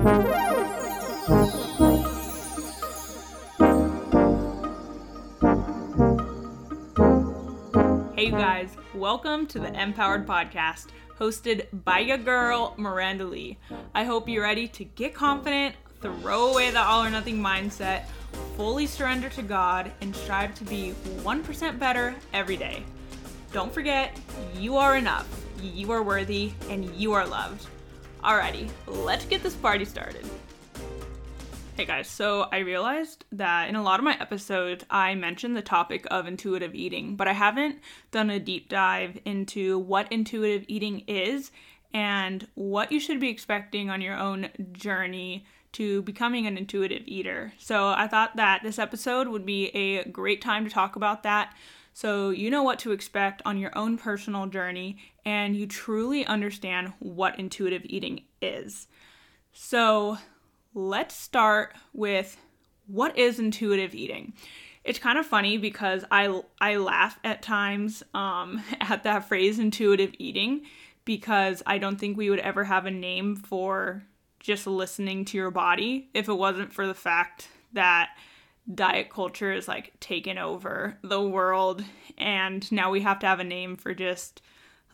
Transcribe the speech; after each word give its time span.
Hey, 0.00 0.06
you 8.24 8.30
guys, 8.30 8.74
welcome 8.94 9.46
to 9.48 9.58
the 9.58 9.70
Empowered 9.78 10.26
Podcast, 10.26 10.86
hosted 11.18 11.66
by 11.84 11.98
your 11.98 12.16
girl, 12.16 12.72
Miranda 12.78 13.26
Lee. 13.26 13.58
I 13.94 14.04
hope 14.04 14.26
you're 14.26 14.44
ready 14.44 14.68
to 14.68 14.84
get 14.84 15.12
confident, 15.12 15.74
throw 16.00 16.50
away 16.50 16.70
the 16.70 16.80
all 16.80 17.04
or 17.04 17.10
nothing 17.10 17.36
mindset, 17.36 18.06
fully 18.56 18.86
surrender 18.86 19.28
to 19.28 19.42
God, 19.42 19.92
and 20.00 20.16
strive 20.16 20.54
to 20.54 20.64
be 20.64 20.94
1% 21.18 21.78
better 21.78 22.14
every 22.32 22.56
day. 22.56 22.84
Don't 23.52 23.74
forget, 23.74 24.18
you 24.56 24.78
are 24.78 24.96
enough, 24.96 25.28
you 25.62 25.92
are 25.92 26.02
worthy, 26.02 26.52
and 26.70 26.86
you 26.94 27.12
are 27.12 27.26
loved. 27.26 27.66
Alrighty, 28.22 28.68
let's 28.86 29.24
get 29.24 29.42
this 29.42 29.54
party 29.54 29.86
started. 29.86 30.26
Hey 31.74 31.86
guys, 31.86 32.06
so 32.06 32.48
I 32.52 32.58
realized 32.58 33.24
that 33.32 33.70
in 33.70 33.76
a 33.76 33.82
lot 33.82 33.98
of 33.98 34.04
my 34.04 34.14
episodes, 34.20 34.84
I 34.90 35.14
mentioned 35.14 35.56
the 35.56 35.62
topic 35.62 36.06
of 36.10 36.26
intuitive 36.26 36.74
eating, 36.74 37.16
but 37.16 37.28
I 37.28 37.32
haven't 37.32 37.78
done 38.10 38.28
a 38.28 38.38
deep 38.38 38.68
dive 38.68 39.18
into 39.24 39.78
what 39.78 40.12
intuitive 40.12 40.66
eating 40.68 41.02
is 41.06 41.50
and 41.94 42.46
what 42.56 42.92
you 42.92 43.00
should 43.00 43.20
be 43.20 43.30
expecting 43.30 43.88
on 43.88 44.02
your 44.02 44.18
own 44.18 44.50
journey 44.72 45.46
to 45.72 46.02
becoming 46.02 46.46
an 46.46 46.58
intuitive 46.58 47.04
eater. 47.06 47.54
So 47.56 47.88
I 47.88 48.06
thought 48.06 48.36
that 48.36 48.62
this 48.62 48.78
episode 48.78 49.28
would 49.28 49.46
be 49.46 49.68
a 49.68 50.04
great 50.04 50.42
time 50.42 50.64
to 50.64 50.70
talk 50.70 50.94
about 50.94 51.22
that. 51.22 51.54
So 51.94 52.30
you 52.30 52.50
know 52.50 52.62
what 52.62 52.78
to 52.80 52.92
expect 52.92 53.40
on 53.46 53.56
your 53.58 53.76
own 53.76 53.96
personal 53.96 54.46
journey 54.46 54.98
and 55.24 55.56
you 55.56 55.66
truly 55.66 56.24
understand 56.24 56.92
what 56.98 57.38
intuitive 57.38 57.82
eating 57.84 58.22
is. 58.40 58.88
So 59.52 60.18
let's 60.74 61.14
start 61.14 61.74
with 61.92 62.36
what 62.86 63.18
is 63.18 63.38
intuitive 63.38 63.94
eating. 63.94 64.34
It's 64.84 64.98
kind 64.98 65.18
of 65.18 65.26
funny 65.26 65.58
because 65.58 66.04
I 66.10 66.42
I 66.60 66.76
laugh 66.76 67.18
at 67.22 67.42
times 67.42 68.02
um, 68.14 68.62
at 68.80 69.04
that 69.04 69.28
phrase 69.28 69.58
intuitive 69.58 70.14
eating 70.18 70.62
because 71.04 71.62
I 71.66 71.78
don't 71.78 71.96
think 71.98 72.16
we 72.16 72.30
would 72.30 72.38
ever 72.40 72.64
have 72.64 72.86
a 72.86 72.90
name 72.90 73.36
for 73.36 74.04
just 74.38 74.66
listening 74.66 75.24
to 75.26 75.36
your 75.36 75.50
body 75.50 76.08
if 76.14 76.28
it 76.28 76.34
wasn't 76.34 76.72
for 76.72 76.86
the 76.86 76.94
fact 76.94 77.48
that 77.72 78.10
diet 78.74 79.10
culture 79.10 79.52
is 79.52 79.68
like 79.68 79.98
taken 80.00 80.38
over 80.38 80.96
the 81.02 81.20
world 81.20 81.84
and 82.16 82.70
now 82.70 82.90
we 82.90 83.00
have 83.00 83.18
to 83.18 83.26
have 83.26 83.40
a 83.40 83.44
name 83.44 83.76
for 83.76 83.94
just 83.94 84.42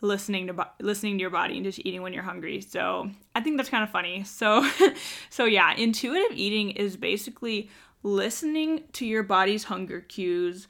listening 0.01 0.47
to 0.47 0.67
listening 0.79 1.17
to 1.17 1.21
your 1.21 1.29
body 1.29 1.55
and 1.55 1.65
just 1.65 1.79
eating 1.79 2.01
when 2.01 2.13
you're 2.13 2.23
hungry. 2.23 2.61
So 2.61 3.09
I 3.35 3.41
think 3.41 3.57
that's 3.57 3.69
kind 3.69 3.83
of 3.83 3.89
funny. 3.89 4.23
So 4.23 4.67
so 5.29 5.45
yeah, 5.45 5.73
intuitive 5.75 6.37
eating 6.37 6.71
is 6.71 6.97
basically 6.97 7.69
listening 8.03 8.83
to 8.93 9.05
your 9.05 9.23
body's 9.23 9.65
hunger 9.65 10.01
cues, 10.01 10.67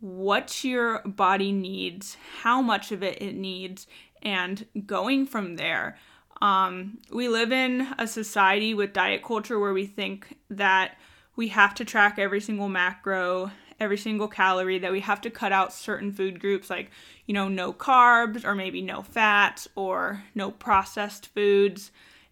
what 0.00 0.64
your 0.64 1.00
body 1.04 1.52
needs, 1.52 2.16
how 2.40 2.62
much 2.62 2.92
of 2.92 3.02
it 3.02 3.20
it 3.20 3.34
needs, 3.34 3.86
and 4.22 4.66
going 4.86 5.26
from 5.26 5.56
there. 5.56 5.98
Um, 6.40 6.98
we 7.12 7.28
live 7.28 7.50
in 7.50 7.88
a 7.98 8.06
society 8.06 8.72
with 8.74 8.92
diet 8.92 9.24
culture 9.24 9.58
where 9.58 9.72
we 9.72 9.86
think 9.86 10.38
that 10.50 10.96
we 11.34 11.48
have 11.48 11.74
to 11.76 11.84
track 11.84 12.18
every 12.18 12.40
single 12.40 12.68
macro 12.68 13.50
every 13.80 13.96
single 13.96 14.28
calorie, 14.28 14.78
that 14.78 14.92
we 14.92 15.00
have 15.00 15.20
to 15.22 15.30
cut 15.30 15.52
out 15.52 15.72
certain 15.72 16.12
food 16.12 16.40
groups 16.40 16.68
like, 16.68 16.90
you 17.26 17.34
know, 17.34 17.48
no 17.48 17.72
carbs 17.72 18.44
or 18.44 18.54
maybe 18.54 18.82
no 18.82 19.02
fats 19.02 19.68
or 19.74 20.24
no 20.34 20.50
processed 20.50 21.26
foods. 21.26 21.90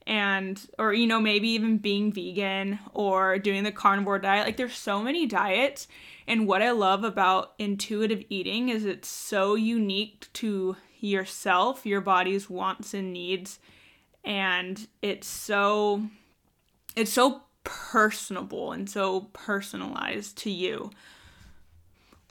And 0.08 0.60
or 0.78 0.92
you 0.92 1.08
know 1.08 1.20
maybe 1.20 1.48
even 1.48 1.78
being 1.78 2.12
vegan 2.12 2.78
or 2.94 3.40
doing 3.40 3.64
the 3.64 3.72
carnivore 3.72 4.20
diet. 4.20 4.46
Like 4.46 4.56
there's 4.56 4.76
so 4.76 5.02
many 5.02 5.26
diets. 5.26 5.88
And 6.28 6.46
what 6.46 6.62
i 6.62 6.70
love 6.70 7.02
about 7.02 7.54
intuitive 7.58 8.22
eating 8.28 8.68
is 8.68 8.84
it's 8.84 9.08
so 9.08 9.56
unique 9.56 10.28
to 10.34 10.76
yourself 11.00 11.84
your 11.84 12.00
body's 12.00 12.48
wants 12.48 12.94
and 12.94 13.12
needs. 13.12 13.58
And 14.24 14.86
it's 15.02 15.26
so 15.26 16.06
it's 16.94 17.12
so 17.12 17.42
personable 17.64 18.70
and 18.70 18.88
so 18.88 19.22
personalized 19.32 20.38
to 20.38 20.50
you 20.50 20.92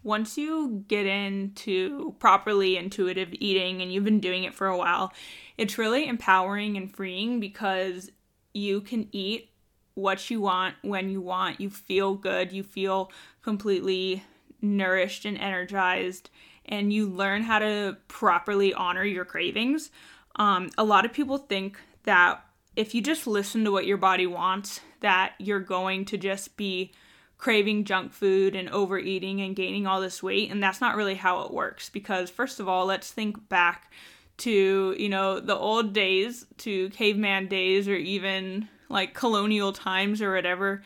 once 0.06 0.38
you 0.38 0.86
get 0.88 1.08
into 1.08 2.16
properly 2.20 2.78
intuitive 2.78 3.30
eating 3.34 3.82
and 3.82 3.92
you've 3.92 4.04
been 4.04 4.20
doing 4.20 4.44
it 4.44 4.54
for 4.54 4.68
a 4.68 4.78
while, 4.78 5.12
it's 5.58 5.80
really 5.80 6.08
empowering 6.08 6.78
and 6.78 6.96
freeing 6.96 7.40
because 7.40 8.12
you 8.54 8.82
can 8.82 9.08
eat 9.12 9.50
what 9.96 10.30
you 10.30 10.40
want 10.40 10.76
when 10.84 11.10
you 11.10 11.22
want. 11.22 11.60
You 11.60 11.72
feel 11.72 12.14
good, 12.14 12.52
you 12.52 12.62
feel 12.62 13.12
completely 13.42 14.24
nourished 14.62 15.26
and 15.26 15.40
energized, 15.40 16.30
and 16.66 16.94
you 16.94 17.10
learn 17.10 17.42
how 17.42 17.58
to 17.58 17.98
properly 18.08 18.76
honor 18.76 19.04
your 19.04 19.26
cravings. 19.26 19.90
Um, 20.36 20.70
a 20.78 20.84
lot 20.84 21.06
of 21.06 21.14
people 21.14 21.40
think 21.40 21.80
that 22.04 22.46
if 22.76 22.94
you 22.94 23.02
just 23.02 23.26
listen 23.26 23.64
to 23.64 23.72
what 23.72 23.88
your 23.88 23.98
body 23.98 24.28
wants, 24.28 24.82
that 25.00 25.34
you're 25.40 25.60
going 25.60 26.06
to 26.06 26.18
just 26.18 26.58
be 26.58 26.92
craving 27.38 27.84
junk 27.84 28.14
food 28.14 28.56
and 28.56 28.70
overeating 28.70 29.42
and 29.42 29.56
gaining 29.56 29.86
all 29.86 30.02
this 30.02 30.24
weight 30.24 30.52
and 30.52 30.64
that's 30.64 30.82
not 30.82 30.96
really 30.96 31.16
how 31.16 31.42
it 31.42 31.52
works. 31.54 31.90
Because 31.90 32.30
first 32.30 32.60
of 32.60 32.68
all 32.68 32.86
let's 32.86 33.12
think 33.12 33.50
back 33.50 33.92
to 34.38 34.96
you 34.98 35.08
know 35.10 35.40
the 35.40 35.56
old 35.56 35.94
days 35.94 36.46
to 36.58 36.90
caveman 36.90 37.48
days 37.48 37.88
or 37.88 37.96
even 37.96 38.68
like 38.90 39.14
colonial 39.14 39.74
times 39.74 40.22
or 40.22 40.34
whatever. 40.34 40.84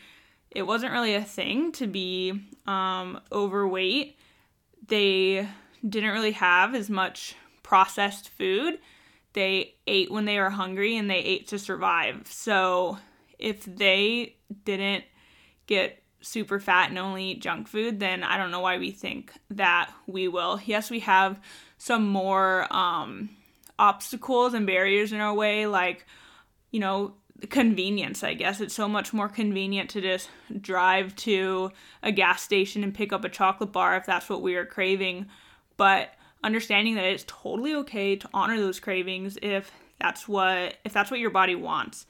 It 0.50 0.62
wasn't 0.62 0.92
really 0.92 1.14
a 1.14 1.24
thing 1.24 1.72
to 1.72 1.86
be 1.86 2.40
um, 2.66 3.20
overweight. 3.30 4.18
They 4.88 5.48
didn't 5.88 6.10
really 6.10 6.32
have 6.32 6.74
as 6.74 6.90
much 6.90 7.36
processed 7.62 8.30
food. 8.30 8.78
They 9.32 9.74
ate 9.86 10.10
when 10.10 10.24
they 10.24 10.40
were 10.40 10.50
hungry 10.50 10.96
and 10.96 11.08
they 11.08 11.18
ate 11.18 11.48
to 11.48 11.58
survive. 11.58 12.26
So 12.26 12.98
if 13.38 13.64
they 13.64 14.36
didn't 14.64 15.04
get 15.66 15.99
super 16.20 16.60
fat 16.60 16.90
and 16.90 16.98
only 16.98 17.30
eat 17.30 17.42
junk 17.42 17.68
food, 17.68 18.00
then 18.00 18.22
I 18.22 18.36
don't 18.36 18.50
know 18.50 18.60
why 18.60 18.78
we 18.78 18.90
think 18.90 19.32
that 19.50 19.90
we 20.06 20.28
will. 20.28 20.60
Yes, 20.64 20.90
we 20.90 21.00
have 21.00 21.40
some 21.78 22.06
more 22.06 22.66
um, 22.74 23.30
obstacles 23.78 24.54
and 24.54 24.66
barriers 24.66 25.12
in 25.12 25.20
our 25.20 25.34
way, 25.34 25.66
like, 25.66 26.06
you 26.70 26.80
know, 26.80 27.14
convenience, 27.48 28.22
I 28.22 28.34
guess. 28.34 28.60
It's 28.60 28.74
so 28.74 28.88
much 28.88 29.12
more 29.12 29.28
convenient 29.28 29.90
to 29.90 30.00
just 30.00 30.28
drive 30.60 31.16
to 31.16 31.72
a 32.02 32.12
gas 32.12 32.42
station 32.42 32.84
and 32.84 32.94
pick 32.94 33.12
up 33.12 33.24
a 33.24 33.30
chocolate 33.30 33.72
bar 33.72 33.96
if 33.96 34.04
that's 34.04 34.28
what 34.28 34.42
we 34.42 34.56
are 34.56 34.66
craving. 34.66 35.26
But 35.76 36.10
understanding 36.44 36.94
that 36.96 37.04
it's 37.04 37.24
totally 37.26 37.74
okay 37.74 38.16
to 38.16 38.28
honor 38.34 38.58
those 38.58 38.80
cravings 38.80 39.38
if 39.42 39.70
that's 40.00 40.26
what 40.26 40.76
if 40.84 40.92
that's 40.92 41.10
what 41.10 41.20
your 41.20 41.30
body 41.30 41.54
wants. 41.54 42.06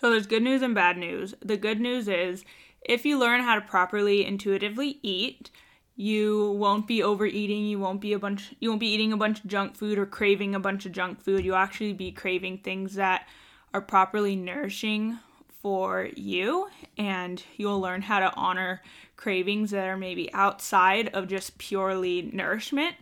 So 0.00 0.10
there's 0.10 0.26
good 0.26 0.42
news 0.42 0.62
and 0.62 0.74
bad 0.74 0.98
news. 0.98 1.34
The 1.42 1.56
good 1.56 1.80
news 1.80 2.08
is 2.08 2.44
if 2.88 3.04
you 3.04 3.18
learn 3.18 3.42
how 3.42 3.56
to 3.56 3.60
properly 3.60 4.24
intuitively 4.24 4.98
eat, 5.02 5.50
you 5.96 6.52
won't 6.52 6.86
be 6.86 7.02
overeating, 7.02 7.64
you 7.64 7.78
won't 7.78 8.00
be 8.00 8.12
a 8.12 8.18
bunch 8.18 8.54
you 8.60 8.68
won't 8.68 8.80
be 8.80 8.92
eating 8.92 9.12
a 9.12 9.16
bunch 9.16 9.40
of 9.40 9.46
junk 9.46 9.74
food 9.74 9.98
or 9.98 10.06
craving 10.06 10.54
a 10.54 10.60
bunch 10.60 10.86
of 10.86 10.92
junk 10.92 11.20
food. 11.20 11.44
You'll 11.44 11.56
actually 11.56 11.94
be 11.94 12.12
craving 12.12 12.58
things 12.58 12.94
that 12.94 13.26
are 13.74 13.80
properly 13.80 14.36
nourishing 14.36 15.18
for 15.48 16.08
you 16.14 16.68
and 16.96 17.42
you'll 17.56 17.80
learn 17.80 18.02
how 18.02 18.20
to 18.20 18.32
honor 18.36 18.82
cravings 19.16 19.70
that 19.70 19.88
are 19.88 19.96
maybe 19.96 20.32
outside 20.32 21.08
of 21.08 21.26
just 21.26 21.58
purely 21.58 22.30
nourishment. 22.32 22.94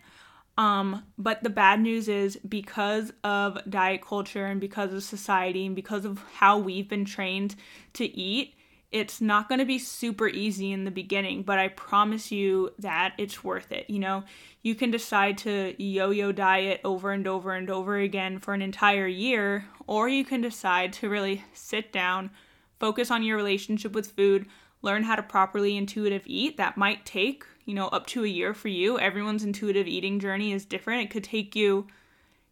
Um, 0.56 1.05
but 1.19 1.43
the 1.43 1.50
bad 1.50 1.81
news 1.81 2.09
is 2.09 2.37
because 2.37 3.12
of 3.25 3.59
diet 3.69 4.03
culture 4.03 4.47
and 4.47 4.61
because 4.61 4.94
of 4.94 5.03
society 5.03 5.67
and 5.67 5.75
because 5.75 6.05
of 6.05 6.23
how 6.35 6.59
we've 6.59 6.88
been 6.88 7.05
trained 7.05 7.56
to 7.94 8.05
eat, 8.05 8.55
it's 8.94 9.20
not 9.20 9.49
going 9.49 9.58
to 9.58 9.64
be 9.64 9.81
super 9.81 10.29
easy 10.29 10.70
in 10.70 10.85
the 10.85 10.91
beginning, 10.91 11.43
but 11.43 11.58
I 11.58 11.67
promise 11.67 12.31
you 12.31 12.70
that 12.79 13.12
it's 13.19 13.43
worth 13.43 13.73
it. 13.73 13.91
You 13.91 13.99
know, 13.99 14.23
you 14.62 14.76
can 14.76 14.93
decide 14.93 15.37
to 15.38 15.75
yo 15.82 16.11
yo 16.11 16.31
diet 16.31 16.81
over 16.85 17.11
and 17.11 17.26
over 17.26 17.52
and 17.52 17.69
over 17.69 17.99
again 17.99 18.38
for 18.38 18.55
an 18.55 18.62
entire 18.62 19.08
year, 19.08 19.67
or 19.88 20.08
you 20.08 20.25
can 20.25 20.41
decide 20.41 20.93
to 20.94 21.08
really 21.08 21.43
sit 21.52 21.93
down, 21.93 22.31
focus 22.79 23.11
on 23.11 23.25
your 23.25 23.37
relationship 23.37 23.94
with 23.94 24.12
food, 24.12 24.46
learn 24.81 25.02
how 25.02 25.17
to 25.17 25.25
properly 25.25 25.76
intuitive 25.76 26.23
eat. 26.25 26.56
That 26.56 26.76
might 26.76 27.05
take, 27.05 27.44
you 27.64 27.75
know, 27.75 27.88
up 27.88 28.06
to 28.08 28.23
a 28.23 28.29
year 28.29 28.55
for 28.55 28.69
you. 28.69 29.00
Everyone's 29.00 29.43
intuitive 29.43 29.88
eating 29.88 30.20
journey 30.20 30.52
is 30.52 30.64
different. 30.64 31.02
It 31.02 31.11
could 31.11 31.25
take 31.25 31.56
you, 31.56 31.88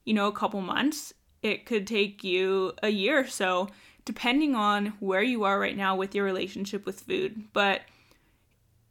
you 0.04 0.12
know, 0.12 0.26
a 0.26 0.32
couple 0.32 0.60
months, 0.60 1.14
it 1.40 1.66
could 1.66 1.86
take 1.86 2.24
you 2.24 2.72
a 2.82 2.88
year 2.88 3.20
or 3.20 3.28
so 3.28 3.68
depending 4.04 4.54
on 4.54 4.94
where 5.00 5.22
you 5.22 5.44
are 5.44 5.58
right 5.58 5.76
now 5.76 5.96
with 5.96 6.14
your 6.14 6.24
relationship 6.24 6.84
with 6.84 7.00
food. 7.00 7.44
But 7.52 7.82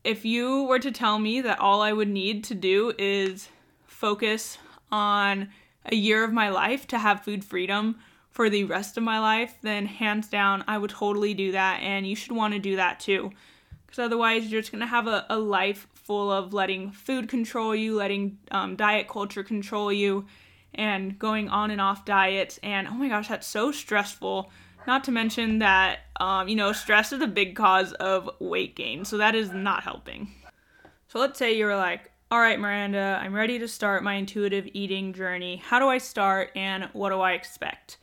if 0.03 0.25
you 0.25 0.63
were 0.63 0.79
to 0.79 0.91
tell 0.91 1.19
me 1.19 1.41
that 1.41 1.59
all 1.59 1.81
I 1.81 1.93
would 1.93 2.09
need 2.09 2.43
to 2.45 2.55
do 2.55 2.93
is 2.97 3.49
focus 3.85 4.57
on 4.91 5.49
a 5.85 5.95
year 5.95 6.23
of 6.23 6.33
my 6.33 6.49
life 6.49 6.87
to 6.87 6.97
have 6.97 7.23
food 7.23 7.43
freedom 7.43 7.99
for 8.29 8.49
the 8.49 8.63
rest 8.63 8.97
of 8.97 9.03
my 9.03 9.19
life, 9.19 9.55
then 9.61 9.85
hands 9.85 10.27
down, 10.27 10.63
I 10.67 10.77
would 10.77 10.89
totally 10.89 11.33
do 11.33 11.51
that. 11.51 11.81
And 11.81 12.07
you 12.07 12.15
should 12.15 12.31
want 12.31 12.53
to 12.53 12.59
do 12.59 12.77
that 12.77 12.99
too. 12.99 13.31
Because 13.85 13.99
otherwise, 13.99 14.49
you're 14.49 14.61
just 14.61 14.71
going 14.71 14.79
to 14.79 14.87
have 14.87 15.07
a, 15.07 15.25
a 15.29 15.37
life 15.37 15.87
full 15.93 16.31
of 16.31 16.53
letting 16.53 16.91
food 16.91 17.27
control 17.27 17.75
you, 17.75 17.95
letting 17.95 18.37
um, 18.51 18.75
diet 18.75 19.09
culture 19.09 19.43
control 19.43 19.91
you, 19.91 20.25
and 20.73 21.19
going 21.19 21.49
on 21.49 21.71
and 21.71 21.81
off 21.81 22.05
diets. 22.05 22.57
And 22.63 22.87
oh 22.87 22.93
my 22.93 23.09
gosh, 23.09 23.27
that's 23.27 23.47
so 23.47 23.71
stressful. 23.71 24.49
Not 24.87 25.03
to 25.05 25.11
mention 25.11 25.59
that, 25.59 25.99
um, 26.19 26.47
you 26.47 26.55
know, 26.55 26.73
stress 26.73 27.11
is 27.11 27.21
a 27.21 27.27
big 27.27 27.55
cause 27.55 27.93
of 27.93 28.29
weight 28.39 28.75
gain. 28.75 29.05
So 29.05 29.17
that 29.17 29.35
is 29.35 29.51
not 29.51 29.83
helping. 29.83 30.33
So 31.07 31.19
let's 31.19 31.37
say 31.37 31.55
you're 31.55 31.75
like, 31.75 32.11
all 32.31 32.39
right, 32.39 32.59
Miranda, 32.59 33.19
I'm 33.21 33.33
ready 33.33 33.59
to 33.59 33.67
start 33.67 34.03
my 34.03 34.13
intuitive 34.13 34.67
eating 34.73 35.11
journey. 35.11 35.57
How 35.57 35.79
do 35.79 35.87
I 35.87 35.97
start 35.97 36.51
and 36.55 36.85
what 36.93 37.09
do 37.09 37.19
I 37.19 37.33
expect? 37.33 37.97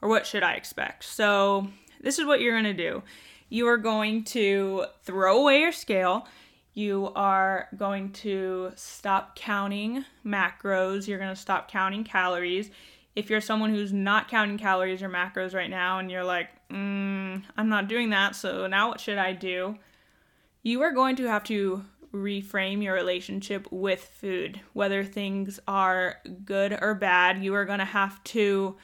Or 0.00 0.08
what 0.08 0.26
should 0.26 0.42
I 0.42 0.54
expect? 0.54 1.04
So, 1.04 1.68
this 2.00 2.18
is 2.18 2.26
what 2.26 2.40
you're 2.40 2.60
to 2.62 2.72
do. 2.72 3.02
You 3.48 3.66
are 3.68 3.76
going 3.76 4.24
to 4.24 4.86
throw 5.02 5.40
away 5.40 5.60
your 5.60 5.72
scale. 5.72 6.26
You 6.72 7.12
are 7.14 7.68
going 7.76 8.12
to 8.12 8.72
stop 8.74 9.36
counting 9.36 10.04
macros. 10.24 11.06
You're 11.06 11.18
going 11.18 11.34
to 11.34 11.40
stop 11.40 11.70
counting 11.70 12.04
calories. 12.04 12.70
If 13.14 13.30
you're 13.30 13.40
someone 13.40 13.70
who's 13.70 13.92
not 13.92 14.28
counting 14.28 14.58
calories 14.58 15.02
or 15.02 15.08
macros 15.08 15.54
right 15.54 15.70
now 15.70 15.98
and 15.98 16.10
you're 16.10 16.24
like, 16.24 16.48
mm, 16.68 17.42
I'm 17.56 17.68
not 17.68 17.88
doing 17.88 18.10
that, 18.10 18.34
so 18.34 18.66
now 18.66 18.88
what 18.88 19.00
should 19.00 19.18
I 19.18 19.32
do? 19.32 19.76
You 20.62 20.82
are 20.82 20.92
going 20.92 21.16
to 21.16 21.28
have 21.28 21.44
to 21.44 21.84
reframe 22.12 22.82
your 22.82 22.94
relationship 22.94 23.66
with 23.70 24.02
food. 24.04 24.60
Whether 24.72 25.04
things 25.04 25.60
are 25.68 26.18
good 26.44 26.78
or 26.80 26.94
bad, 26.94 27.42
you 27.42 27.54
are 27.54 27.64
going 27.64 27.80
to 27.80 27.84
have 27.84 28.22
to 28.24 28.76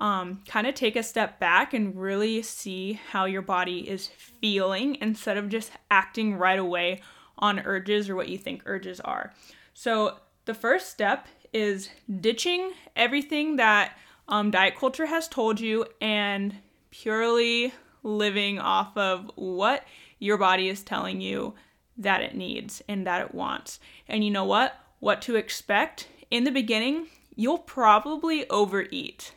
um, 0.00 0.40
kind 0.48 0.66
of 0.66 0.74
take 0.74 0.96
a 0.96 1.02
step 1.02 1.38
back 1.38 1.74
and 1.74 1.94
really 1.94 2.42
see 2.42 2.94
how 3.10 3.26
your 3.26 3.42
body 3.42 3.88
is 3.88 4.08
feeling 4.08 4.96
instead 5.00 5.36
of 5.36 5.50
just 5.50 5.72
acting 5.90 6.34
right 6.36 6.58
away 6.58 7.02
on 7.38 7.60
urges 7.60 8.08
or 8.08 8.16
what 8.16 8.28
you 8.28 8.38
think 8.38 8.62
urges 8.64 8.98
are. 9.00 9.32
So, 9.74 10.18
the 10.46 10.54
first 10.54 10.90
step 10.90 11.28
is 11.52 11.90
ditching 12.20 12.72
everything 12.96 13.56
that 13.56 13.96
um, 14.28 14.50
diet 14.50 14.76
culture 14.76 15.06
has 15.06 15.28
told 15.28 15.60
you 15.60 15.84
and 16.00 16.56
purely 16.90 17.72
living 18.02 18.58
off 18.58 18.96
of 18.96 19.30
what 19.34 19.84
your 20.18 20.38
body 20.38 20.68
is 20.68 20.82
telling 20.82 21.20
you 21.20 21.54
that 21.96 22.22
it 22.22 22.34
needs 22.34 22.82
and 22.88 23.06
that 23.06 23.20
it 23.20 23.34
wants. 23.34 23.80
And 24.08 24.24
you 24.24 24.30
know 24.30 24.44
what? 24.44 24.74
What 25.00 25.22
to 25.22 25.36
expect 25.36 26.08
in 26.30 26.44
the 26.44 26.50
beginning, 26.50 27.08
you'll 27.34 27.58
probably 27.58 28.48
overeat. 28.48 29.32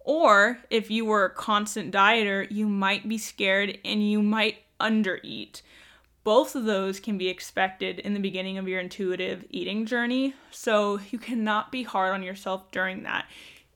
Or 0.00 0.58
if 0.70 0.90
you 0.90 1.04
were 1.04 1.24
a 1.24 1.30
constant 1.30 1.92
dieter, 1.94 2.50
you 2.50 2.68
might 2.68 3.08
be 3.08 3.18
scared 3.18 3.78
and 3.84 4.08
you 4.08 4.22
might 4.22 4.58
undereat. 4.80 5.62
Both 6.22 6.54
of 6.54 6.64
those 6.64 7.00
can 7.00 7.16
be 7.16 7.28
expected 7.28 7.98
in 7.98 8.12
the 8.12 8.20
beginning 8.20 8.58
of 8.58 8.68
your 8.68 8.80
intuitive 8.80 9.44
eating 9.48 9.86
journey, 9.86 10.34
so 10.50 11.00
you 11.10 11.18
cannot 11.18 11.72
be 11.72 11.82
hard 11.82 12.12
on 12.12 12.22
yourself 12.22 12.70
during 12.70 13.04
that. 13.04 13.26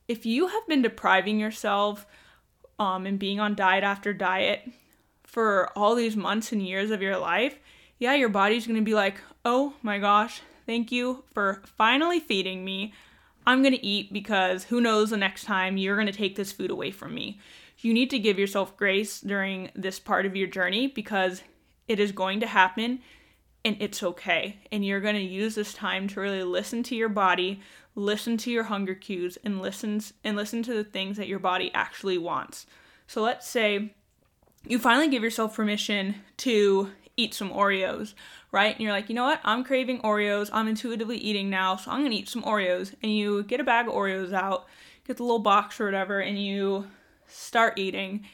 If 0.09 0.27
you 0.27 0.49
have 0.49 0.67
been 0.69 0.83
depriving 0.83 1.41
yourself 1.41 2.07
um, 2.79 3.07
and 3.07 3.19
being 3.19 3.41
on 3.41 3.55
diet 3.55 3.83
after 3.83 4.13
diet 4.13 4.71
for 5.23 5.71
all 5.77 5.95
these 5.95 6.17
months 6.17 6.53
and 6.53 6.61
years 6.61 6.91
of 6.91 7.01
your 7.01 7.17
life, 7.17 7.59
yeah, 7.99 8.15
your 8.15 8.29
body's 8.29 8.67
gonna 8.67 8.83
be 8.83 8.95
like, 8.95 9.21
oh 9.47 9.73
my 9.81 9.99
gosh, 9.99 10.43
thank 10.67 10.93
you 10.93 11.25
for 11.33 11.63
finally 11.65 12.21
feeding 12.21 12.63
me. 12.63 12.93
I'm 13.47 13.63
gonna 13.63 13.79
eat 13.81 14.13
because 14.13 14.65
who 14.65 14.83
knows 14.83 15.11
the 15.11 15.17
next 15.17 15.45
time 15.45 15.79
you're 15.79 15.97
gonna 15.97 16.13
take 16.13 16.37
this 16.37 16.53
food 16.53 16.71
away 16.71 16.91
from 16.91 17.15
me. 17.15 17.41
You 17.79 17.95
need 17.95 18.11
to 18.11 18.19
give 18.19 18.39
yourself 18.39 18.77
grace 18.77 19.21
during 19.21 19.71
this 19.75 19.99
part 19.99 20.27
of 20.27 20.37
your 20.37 20.47
journey 20.47 20.87
because 20.87 21.43
it 21.89 22.01
is 22.01 22.13
going 22.13 22.41
to 22.41 22.47
happen 22.47 23.01
and 23.65 23.77
it's 23.81 24.03
okay. 24.03 24.59
And 24.71 24.85
you're 24.85 25.01
going 25.01 25.15
to 25.15 25.21
use 25.21 25.55
this 25.55 25.73
time 25.73 26.09
to 26.09 26.21
really 26.21 26.43
listen 26.43 26.83
to 26.85 26.95
your 26.95 27.09
body, 27.09 27.61
listen 27.95 28.37
to 28.39 28.51
your 28.51 28.65
hunger 28.65 28.95
cues 28.95 29.39
and 29.45 29.63
listen 29.63 30.01
and 30.23 30.37
listen 30.37 30.63
to 30.65 30.75
the 30.75 30.85
things 30.85 31.17
that 31.17 31.29
your 31.29 31.39
body 31.39 31.71
actually 31.75 32.19
wants. 32.19 32.67
So 33.07 33.23
let's 33.23 33.49
say 33.49 33.95
you 34.67 34.79
finally 34.79 35.09
give 35.09 35.23
yourself 35.23 35.57
permission 35.57 36.17
to 36.39 36.91
eat 37.17 37.35
some 37.35 37.51
Oreos, 37.51 38.15
right? 38.51 38.75
And 38.75 38.81
you're 38.81 38.93
like, 38.93 39.09
you 39.09 39.15
know 39.15 39.25
what? 39.25 39.41
I'm 39.45 39.65
craving 39.65 40.01
Oreos. 40.01 40.51
I'm 40.53 40.69
intuitively 40.69 41.17
eating 41.17 41.49
now, 41.49 41.77
so 41.77 41.91
I'm 41.91 42.03
gonna 42.03 42.15
eat 42.15 42.29
some 42.29 42.43
Oreos. 42.43 42.95
And 43.03 43.15
you 43.17 43.45
get 43.45 43.61
a 43.61 43.65
bag 43.65 43.87
of 43.87 43.95
Oreos 43.95 44.33
out, 44.33 44.67
get 45.07 45.19
the 45.19 45.23
little 45.23 45.39
box 45.39 45.81
or 45.81 45.85
whatever, 45.85 46.21
and 46.21 46.43
you 46.43 46.87
start 47.27 47.79
eating. 47.79 48.27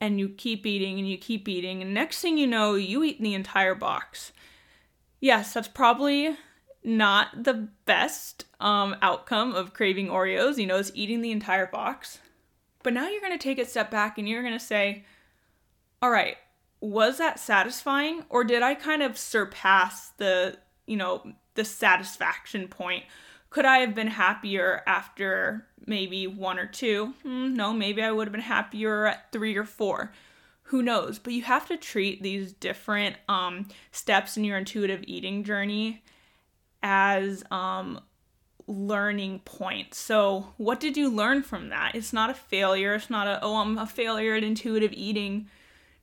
And 0.00 0.18
you 0.18 0.28
keep 0.28 0.66
eating 0.66 0.98
and 0.98 1.08
you 1.08 1.16
keep 1.16 1.48
eating. 1.48 1.80
And 1.82 1.94
next 1.94 2.20
thing 2.20 2.36
you 2.36 2.46
know, 2.46 2.74
you 2.74 3.02
eat 3.04 3.20
the 3.20 3.34
entire 3.34 3.74
box. 3.74 4.32
Yes, 5.20 5.54
that's 5.54 5.68
probably 5.68 6.36
not 6.84 7.44
the 7.44 7.68
best 7.86 8.44
um, 8.60 8.94
outcome 9.00 9.54
of 9.54 9.72
craving 9.72 10.08
Oreos, 10.08 10.58
you 10.58 10.66
know, 10.66 10.76
is 10.76 10.92
eating 10.94 11.22
the 11.22 11.32
entire 11.32 11.66
box. 11.66 12.18
But 12.82 12.92
now 12.92 13.08
you're 13.08 13.22
to 13.32 13.38
take 13.38 13.58
a 13.58 13.64
step 13.64 13.90
back 13.90 14.18
and 14.18 14.28
you're 14.28 14.42
to 14.52 14.60
say, 14.60 15.04
all 16.02 16.10
right, 16.10 16.36
was 16.80 17.16
that 17.16 17.40
satisfying 17.40 18.24
or 18.28 18.44
did 18.44 18.62
I 18.62 18.74
kind 18.74 19.02
of 19.02 19.16
surpass 19.16 20.10
the, 20.18 20.58
you 20.86 20.98
know, 20.98 21.22
the 21.54 21.64
satisfaction 21.64 22.68
point? 22.68 23.04
Could 23.48 23.64
I 23.64 23.78
have 23.78 23.94
been 23.94 24.08
happier 24.08 24.82
after 24.86 25.66
maybe 25.86 26.26
one 26.26 26.58
or 26.58 26.66
two? 26.66 27.14
Mm, 27.24 27.54
no, 27.54 27.72
maybe 27.72 28.02
I 28.02 28.10
would 28.10 28.26
have 28.26 28.32
been 28.32 28.40
happier 28.40 29.06
at 29.06 29.32
three 29.32 29.56
or 29.56 29.64
four. 29.64 30.12
Who 30.64 30.82
knows? 30.82 31.18
But 31.18 31.32
you 31.32 31.42
have 31.42 31.66
to 31.68 31.76
treat 31.76 32.22
these 32.22 32.52
different 32.52 33.16
um, 33.28 33.68
steps 33.92 34.36
in 34.36 34.44
your 34.44 34.58
intuitive 34.58 35.04
eating 35.06 35.44
journey 35.44 36.02
as 36.82 37.44
um, 37.50 38.00
learning 38.66 39.40
points. 39.44 39.98
So, 39.98 40.54
what 40.56 40.80
did 40.80 40.96
you 40.96 41.10
learn 41.10 41.42
from 41.42 41.68
that? 41.68 41.94
It's 41.94 42.12
not 42.12 42.30
a 42.30 42.34
failure. 42.34 42.94
It's 42.94 43.10
not 43.10 43.26
a, 43.26 43.38
oh, 43.42 43.56
I'm 43.56 43.76
a 43.76 43.86
failure 43.86 44.34
at 44.34 44.44
intuitive 44.44 44.92
eating 44.92 45.48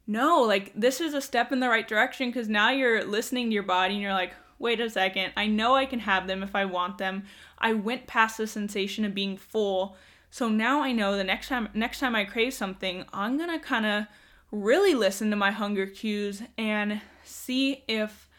no, 0.08 0.42
like 0.42 0.74
this 0.76 1.00
is 1.00 1.14
a 1.14 1.22
step 1.22 1.52
in 1.52 1.62
the 1.62 1.70
right 1.70 1.88
direction 1.88 2.30
because 2.30 2.50
now 2.50 2.70
you're 2.70 3.06
listening 3.06 3.48
to 3.48 3.54
your 3.54 3.64
body 3.64 3.94
and 3.94 4.02
you're 4.02 4.14
like, 4.14 4.34
wait 4.62 4.80
a 4.80 4.90
second, 4.90 5.34
I 5.36 5.48
know 5.48 5.76
I 5.76 5.86
can 5.86 6.00
have 6.00 6.28
them 6.28 6.44
if 6.44 6.56
I 6.56 6.66
want 6.66 6.98
them. 6.98 7.24
I 7.58 7.74
went 7.74 8.08
past 8.08 8.38
the 8.38 8.48
sensation 8.48 9.04
of 9.04 9.16
being 9.16 9.36
full. 9.36 9.98
So 10.30 10.48
now 10.48 10.82
I 10.82 10.92
know 10.92 11.18
the 11.18 11.24
next 11.24 11.50
time 11.50 11.68
next 11.74 12.00
time 12.00 12.16
I 12.16 12.24
crave 12.24 12.54
something, 12.54 13.04
I'm 13.12 13.38
going 13.38 13.50
to 13.50 13.60
kind 13.60 13.86
of 13.86 14.06
really 14.52 14.94
listen 14.94 15.30
to 15.32 15.36
my 15.36 15.52
hunger 15.52 15.88
cues 15.88 16.44
and 16.58 17.02
see 17.24 17.84
if 17.88 18.30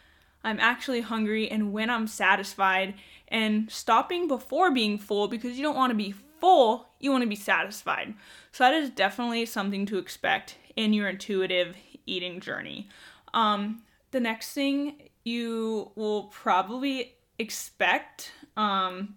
I'm 0.45 0.61
actually 0.61 1.03
hungry 1.03 1.51
and 1.51 1.73
when 1.73 1.91
I'm 1.91 2.07
satisfied 2.07 2.95
and 3.29 3.71
stopping 3.71 4.29
before 4.29 4.71
being 4.71 4.99
full 4.99 5.29
because 5.29 5.57
you 5.57 5.63
don't 5.63 5.77
want 5.77 5.91
to 5.91 5.97
be 5.97 6.15
full, 6.41 6.89
you 7.01 7.11
want 7.11 7.23
to 7.23 7.29
be 7.29 7.37
satisfied. 7.37 8.15
So 8.53 8.65
that 8.65 8.75
is 8.75 8.91
definitely 8.91 9.47
something 9.47 9.87
to 9.87 9.99
expect 9.99 10.57
in 10.77 10.93
your 10.93 11.09
intuitive 11.09 11.77
eating 12.07 12.41
journey. 12.41 12.89
Um, 13.35 13.83
the 14.11 14.21
next 14.21 14.53
thing 14.53 15.11
you 15.25 15.93
will 15.95 16.25
probably 16.25 17.15
expect 17.39 18.33
um, 18.57 19.17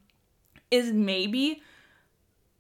is 0.72 0.92
maybe 0.92 1.62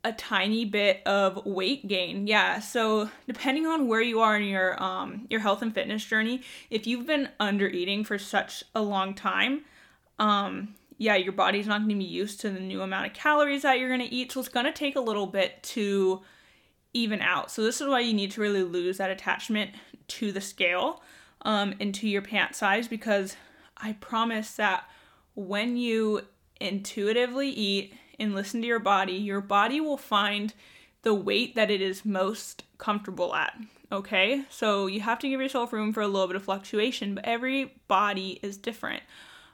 a 0.03 0.13
tiny 0.13 0.65
bit 0.65 1.01
of 1.07 1.45
weight 1.45 1.87
gain. 1.87 2.27
Yeah, 2.27 2.59
so 2.59 3.09
depending 3.27 3.65
on 3.65 3.87
where 3.87 4.01
you 4.01 4.19
are 4.19 4.37
in 4.37 4.43
your 4.43 4.81
um 4.81 5.25
your 5.31 5.39
health 5.39 5.63
and 5.63 5.73
fitness 5.73 6.05
journey, 6.05 6.41
if 6.69 6.85
you've 6.85 7.07
been 7.07 7.29
under 7.39 7.67
eating 7.67 8.03
for 8.03 8.19
such 8.19 8.63
a 8.75 8.81
long 8.81 9.15
time, 9.15 9.65
um 10.19 10.75
yeah, 10.97 11.15
your 11.15 11.33
body's 11.33 11.67
not 11.67 11.79
going 11.79 11.89
to 11.89 11.95
be 11.95 12.05
used 12.05 12.39
to 12.41 12.49
the 12.49 12.59
new 12.59 12.81
amount 12.81 13.07
of 13.07 13.13
calories 13.13 13.63
that 13.63 13.79
you're 13.79 13.89
going 13.89 14.07
to 14.07 14.15
eat, 14.15 14.31
so 14.31 14.39
it's 14.39 14.47
going 14.47 14.65
to 14.65 14.71
take 14.71 14.95
a 14.95 15.01
little 15.01 15.27
bit 15.27 15.61
to 15.61 16.21
even 16.93 17.19
out. 17.19 17.51
So 17.51 17.63
this 17.63 17.81
is 17.81 17.87
why 17.89 17.99
you 17.99 18.13
need 18.13 18.31
to 18.31 18.41
really 18.41 18.63
lose 18.63 18.97
that 18.97 19.09
attachment 19.09 19.71
to 20.07 20.31
the 20.31 20.39
scale 20.39 21.01
um, 21.45 21.75
and 21.79 21.95
to 21.95 22.09
your 22.09 22.21
pant 22.21 22.55
size 22.55 22.89
because 22.89 23.37
I 23.77 23.93
promise 23.93 24.55
that 24.55 24.83
when 25.35 25.77
you 25.77 26.21
intuitively 26.59 27.49
eat 27.49 27.93
and 28.19 28.33
listen 28.33 28.61
to 28.61 28.67
your 28.67 28.79
body, 28.79 29.13
your 29.13 29.41
body 29.41 29.79
will 29.79 29.97
find 29.97 30.53
the 31.03 31.13
weight 31.13 31.55
that 31.55 31.69
it 31.69 31.81
is 31.81 32.03
most 32.03 32.63
comfortable 32.77 33.33
at. 33.35 33.55
Okay, 33.91 34.43
so 34.49 34.87
you 34.87 35.01
have 35.01 35.19
to 35.19 35.29
give 35.29 35.39
yourself 35.39 35.71
room 35.71 35.93
for 35.93 36.01
a 36.01 36.07
little 36.07 36.27
bit 36.27 36.35
of 36.35 36.43
fluctuation, 36.43 37.15
but 37.15 37.25
every 37.25 37.75
body 37.87 38.39
is 38.41 38.57
different. 38.57 39.03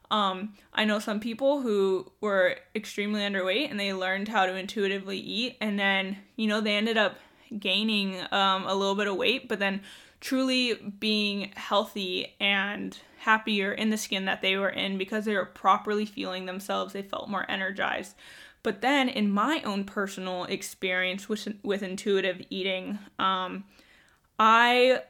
Um, 0.09 0.53
I 0.73 0.85
know 0.85 0.99
some 0.99 1.19
people 1.19 1.61
who 1.61 2.11
were 2.21 2.57
extremely 2.75 3.21
underweight 3.21 3.69
and 3.69 3.79
they 3.79 3.93
learned 3.93 4.29
how 4.29 4.45
to 4.45 4.55
intuitively 4.55 5.17
eat, 5.17 5.57
and 5.59 5.77
then, 5.77 6.17
you 6.37 6.47
know, 6.47 6.61
they 6.61 6.75
ended 6.75 6.97
up 6.97 7.17
gaining 7.57 8.19
um, 8.31 8.65
a 8.65 8.73
little 8.73 8.95
bit 8.95 9.07
of 9.07 9.15
weight, 9.15 9.47
but 9.47 9.59
then 9.59 9.81
truly 10.19 10.75
being 10.99 11.51
healthy 11.55 12.35
and 12.39 12.97
happier 13.19 13.71
in 13.71 13.89
the 13.89 13.97
skin 13.97 14.25
that 14.25 14.41
they 14.41 14.55
were 14.55 14.69
in 14.69 14.97
because 14.97 15.25
they 15.25 15.35
were 15.35 15.45
properly 15.45 16.05
feeling 16.05 16.45
themselves. 16.45 16.93
They 16.93 17.01
felt 17.01 17.29
more 17.29 17.49
energized. 17.49 18.15
But 18.63 18.81
then 18.81 19.09
in 19.09 19.31
my 19.31 19.61
own 19.65 19.85
personal 19.85 20.45
experience 20.45 21.27
with 21.27 21.47
with 21.63 21.81
intuitive 21.81 22.41
eating, 22.49 22.99
um, 23.17 23.63
I 24.37 25.01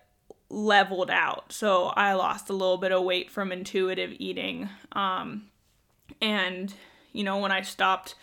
leveled 0.50 1.10
out. 1.10 1.52
So 1.52 1.88
I 1.88 2.14
lost 2.14 2.50
a 2.50 2.54
little 2.54 2.78
bit 2.78 2.92
of 2.92 3.04
weight 3.04 3.30
from 3.30 3.52
intuitive 3.52 4.14
eating. 4.20 4.70
Um, 4.94 5.48
and 6.22 6.74
you 7.14 7.24
know, 7.24 7.38
when 7.40 7.52
I 7.52 7.62
stopped 7.62 8.16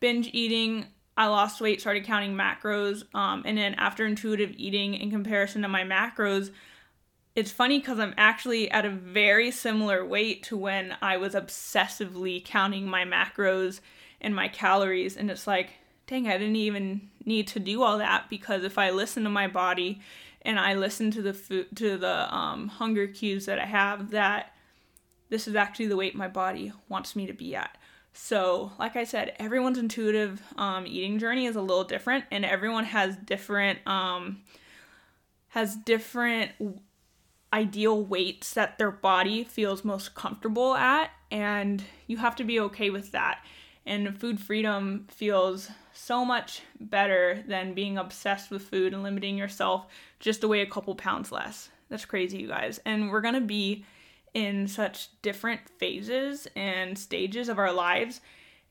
binge 0.00 0.28
eating, 0.32 0.86
I 1.16 1.26
lost 1.26 1.60
weight, 1.60 1.80
started 1.80 2.04
counting 2.04 2.34
macros. 2.34 3.04
Um, 3.14 3.42
and 3.46 3.56
then 3.56 3.74
after 3.74 4.04
intuitive 4.06 4.52
eating, 4.56 4.94
in 4.94 5.10
comparison 5.10 5.62
to 5.62 5.68
my 5.68 5.82
macros, 5.82 6.50
it's 7.34 7.50
funny 7.50 7.78
because 7.78 7.98
I'm 7.98 8.14
actually 8.16 8.70
at 8.70 8.84
a 8.84 8.90
very 8.90 9.50
similar 9.50 10.04
weight 10.04 10.44
to 10.44 10.56
when 10.56 10.96
I 11.02 11.16
was 11.16 11.34
obsessively 11.34 12.44
counting 12.44 12.86
my 12.86 13.04
macros 13.04 13.80
and 14.20 14.34
my 14.34 14.48
calories. 14.48 15.16
And 15.16 15.30
it's 15.30 15.46
like, 15.46 15.70
dang, 16.06 16.28
I 16.28 16.38
didn't 16.38 16.56
even 16.56 17.10
need 17.24 17.48
to 17.48 17.60
do 17.60 17.82
all 17.82 17.98
that 17.98 18.28
because 18.28 18.64
if 18.64 18.78
I 18.78 18.90
listen 18.90 19.24
to 19.24 19.30
my 19.30 19.48
body 19.48 20.00
and 20.42 20.60
I 20.60 20.74
listen 20.74 21.10
to 21.12 21.22
the 21.22 21.32
food 21.32 21.74
to 21.76 21.96
the 21.96 22.34
um, 22.34 22.68
hunger 22.68 23.06
cues 23.06 23.46
that 23.46 23.58
I 23.58 23.64
have, 23.64 24.10
that 24.10 24.54
this 25.28 25.48
is 25.48 25.56
actually 25.56 25.86
the 25.86 25.96
weight 25.96 26.14
my 26.14 26.28
body 26.28 26.72
wants 26.88 27.16
me 27.16 27.26
to 27.26 27.32
be 27.32 27.56
at. 27.56 27.76
So, 28.16 28.70
like 28.78 28.94
I 28.94 29.02
said, 29.02 29.34
everyone's 29.40 29.76
intuitive 29.76 30.40
um, 30.56 30.86
eating 30.86 31.18
journey 31.18 31.46
is 31.46 31.56
a 31.56 31.60
little 31.60 31.82
different, 31.82 32.24
and 32.30 32.44
everyone 32.44 32.84
has 32.84 33.16
different 33.16 33.84
um, 33.88 34.42
has 35.48 35.74
different 35.74 36.52
ideal 37.52 38.02
weights 38.02 38.54
that 38.54 38.78
their 38.78 38.92
body 38.92 39.42
feels 39.42 39.84
most 39.84 40.14
comfortable 40.14 40.74
at, 40.74 41.10
and 41.32 41.82
you 42.06 42.16
have 42.16 42.36
to 42.36 42.44
be 42.44 42.60
okay 42.60 42.88
with 42.88 43.10
that. 43.12 43.44
And 43.84 44.18
food 44.18 44.40
freedom 44.40 45.06
feels 45.10 45.68
so 45.92 46.24
much 46.24 46.62
better 46.80 47.42
than 47.46 47.74
being 47.74 47.98
obsessed 47.98 48.50
with 48.50 48.62
food 48.62 48.94
and 48.94 49.02
limiting 49.02 49.36
yourself 49.36 49.86
just 50.20 50.40
to 50.40 50.48
weigh 50.48 50.62
a 50.62 50.66
couple 50.66 50.94
pounds 50.94 51.32
less. 51.32 51.68
That's 51.88 52.04
crazy, 52.04 52.38
you 52.38 52.48
guys. 52.48 52.80
And 52.84 53.10
we're 53.10 53.20
gonna 53.20 53.40
be 53.40 53.84
in 54.34 54.66
such 54.66 55.08
different 55.22 55.60
phases 55.78 56.46
and 56.54 56.98
stages 56.98 57.48
of 57.48 57.58
our 57.58 57.72
lives. 57.72 58.20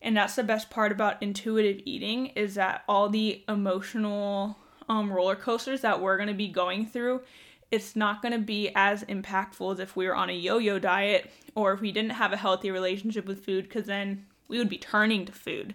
And 0.01 0.15
that's 0.15 0.35
the 0.35 0.43
best 0.43 0.69
part 0.69 0.91
about 0.91 1.23
intuitive 1.23 1.81
eating 1.85 2.27
is 2.27 2.55
that 2.55 2.83
all 2.87 3.09
the 3.09 3.43
emotional 3.47 4.57
um, 4.89 5.11
roller 5.11 5.35
coasters 5.35 5.81
that 5.81 6.01
we're 6.01 6.17
going 6.17 6.27
to 6.27 6.33
be 6.33 6.49
going 6.49 6.85
through 6.85 7.21
it's 7.73 7.95
not 7.95 8.21
going 8.21 8.31
to 8.31 8.37
be 8.37 8.69
as 8.75 9.03
impactful 9.05 9.73
as 9.73 9.79
if 9.79 9.95
we 9.95 10.05
were 10.05 10.15
on 10.15 10.29
a 10.29 10.33
yo 10.33 10.59
yo 10.59 10.77
diet 10.77 11.31
or 11.55 11.73
if 11.73 11.81
we 11.81 11.91
didn't 11.91 12.11
have 12.11 12.31
a 12.31 12.37
healthy 12.37 12.69
relationship 12.69 13.25
with 13.25 13.43
food, 13.43 13.63
because 13.63 13.87
then 13.87 14.27
we 14.47 14.59
would 14.59 14.69
be 14.69 14.77
turning 14.77 15.25
to 15.25 15.31
food. 15.31 15.73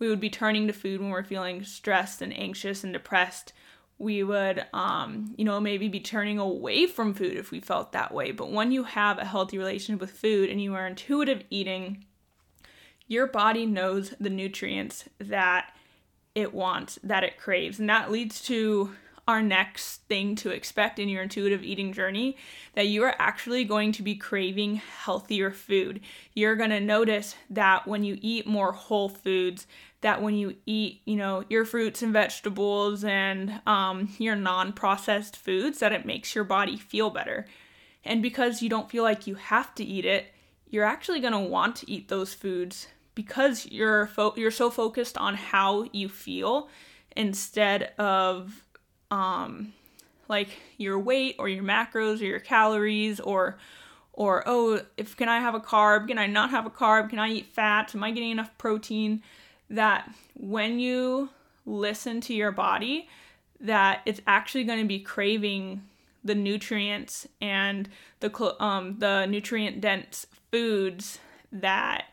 We 0.00 0.08
would 0.08 0.18
be 0.18 0.28
turning 0.28 0.66
to 0.66 0.72
food 0.72 1.00
when 1.00 1.10
we're 1.10 1.22
feeling 1.22 1.62
stressed 1.62 2.20
and 2.20 2.36
anxious 2.36 2.82
and 2.82 2.92
depressed. 2.92 3.52
We 3.98 4.22
would, 4.22 4.66
um, 4.74 5.34
you 5.38 5.44
know, 5.44 5.58
maybe 5.58 5.88
be 5.88 6.00
turning 6.00 6.38
away 6.38 6.86
from 6.86 7.14
food 7.14 7.36
if 7.36 7.50
we 7.50 7.60
felt 7.60 7.92
that 7.92 8.12
way. 8.12 8.30
But 8.30 8.50
when 8.50 8.70
you 8.70 8.84
have 8.84 9.18
a 9.18 9.24
healthy 9.24 9.56
relationship 9.56 10.00
with 10.00 10.10
food 10.10 10.50
and 10.50 10.62
you 10.62 10.74
are 10.74 10.86
intuitive 10.86 11.44
eating, 11.48 12.04
your 13.06 13.26
body 13.26 13.64
knows 13.64 14.14
the 14.20 14.30
nutrients 14.30 15.08
that 15.18 15.74
it 16.34 16.52
wants, 16.52 16.98
that 17.02 17.24
it 17.24 17.38
craves. 17.38 17.78
And 17.78 17.88
that 17.88 18.10
leads 18.10 18.42
to 18.42 18.92
our 19.28 19.42
next 19.42 20.02
thing 20.02 20.36
to 20.36 20.50
expect 20.50 20.98
in 20.98 21.08
your 21.08 21.22
intuitive 21.22 21.64
eating 21.64 21.92
journey 21.92 22.36
that 22.74 22.86
you 22.86 23.02
are 23.02 23.14
actually 23.18 23.64
going 23.64 23.90
to 23.92 24.02
be 24.02 24.14
craving 24.14 24.76
healthier 24.76 25.50
food. 25.50 26.00
You're 26.34 26.54
going 26.54 26.70
to 26.70 26.80
notice 26.80 27.34
that 27.50 27.88
when 27.88 28.04
you 28.04 28.18
eat 28.20 28.46
more 28.46 28.72
whole 28.72 29.08
foods, 29.08 29.66
that 30.06 30.22
when 30.22 30.36
you 30.36 30.54
eat, 30.66 31.00
you 31.04 31.16
know, 31.16 31.42
your 31.48 31.64
fruits 31.64 32.00
and 32.00 32.12
vegetables 32.12 33.02
and 33.02 33.60
um, 33.66 34.08
your 34.18 34.36
non 34.36 34.72
processed 34.72 35.36
foods, 35.36 35.80
that 35.80 35.90
it 35.90 36.06
makes 36.06 36.32
your 36.32 36.44
body 36.44 36.76
feel 36.76 37.10
better. 37.10 37.44
And 38.04 38.22
because 38.22 38.62
you 38.62 38.68
don't 38.68 38.88
feel 38.88 39.02
like 39.02 39.26
you 39.26 39.34
have 39.34 39.74
to 39.74 39.84
eat 39.84 40.04
it, 40.04 40.26
you're 40.70 40.84
actually 40.84 41.18
going 41.18 41.32
to 41.32 41.40
want 41.40 41.74
to 41.76 41.90
eat 41.90 42.06
those 42.06 42.32
foods 42.34 42.86
because 43.16 43.66
you're 43.66 44.06
fo- 44.06 44.34
you're 44.36 44.52
so 44.52 44.70
focused 44.70 45.18
on 45.18 45.34
how 45.34 45.88
you 45.92 46.08
feel 46.08 46.68
instead 47.16 47.90
of 47.98 48.62
um, 49.10 49.72
like 50.28 50.50
your 50.76 51.00
weight 51.00 51.34
or 51.40 51.48
your 51.48 51.64
macros 51.64 52.20
or 52.20 52.26
your 52.26 52.38
calories 52.38 53.18
or 53.18 53.58
or 54.12 54.44
oh 54.46 54.80
if 54.96 55.16
can 55.16 55.28
i 55.28 55.40
have 55.40 55.56
a 55.56 55.60
carb? 55.60 56.06
Can 56.06 56.18
i 56.18 56.28
not 56.28 56.50
have 56.50 56.64
a 56.64 56.70
carb? 56.70 57.10
Can 57.10 57.18
i 57.18 57.28
eat 57.28 57.46
fat 57.46 57.92
am 57.92 58.04
i 58.04 58.12
getting 58.12 58.30
enough 58.30 58.56
protein 58.56 59.20
that 59.70 60.10
when 60.34 60.78
you 60.78 61.28
listen 61.64 62.20
to 62.20 62.34
your 62.34 62.52
body 62.52 63.08
that 63.60 64.02
it's 64.04 64.20
actually 64.26 64.64
going 64.64 64.78
to 64.78 64.86
be 64.86 65.00
craving 65.00 65.82
the 66.22 66.34
nutrients 66.34 67.26
and 67.40 67.88
the 68.20 68.62
um 68.62 68.96
the 68.98 69.26
nutrient 69.26 69.80
dense 69.80 70.26
foods 70.50 71.18
that 71.50 72.06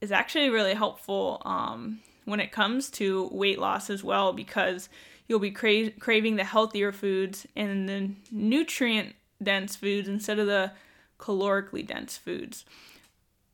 is 0.00 0.12
actually 0.12 0.48
really 0.50 0.74
helpful 0.74 1.40
um 1.44 2.00
when 2.24 2.40
it 2.40 2.52
comes 2.52 2.90
to 2.90 3.28
weight 3.32 3.58
loss 3.58 3.88
as 3.88 4.04
well 4.04 4.32
because 4.32 4.88
you'll 5.28 5.38
be 5.38 5.50
cra- 5.50 5.90
craving 5.98 6.36
the 6.36 6.44
healthier 6.44 6.92
foods 6.92 7.46
and 7.54 7.88
the 7.88 8.10
nutrient 8.30 9.14
dense 9.42 9.76
foods 9.76 10.08
instead 10.08 10.38
of 10.38 10.46
the 10.46 10.72
calorically 11.18 11.86
dense 11.86 12.16
foods. 12.16 12.64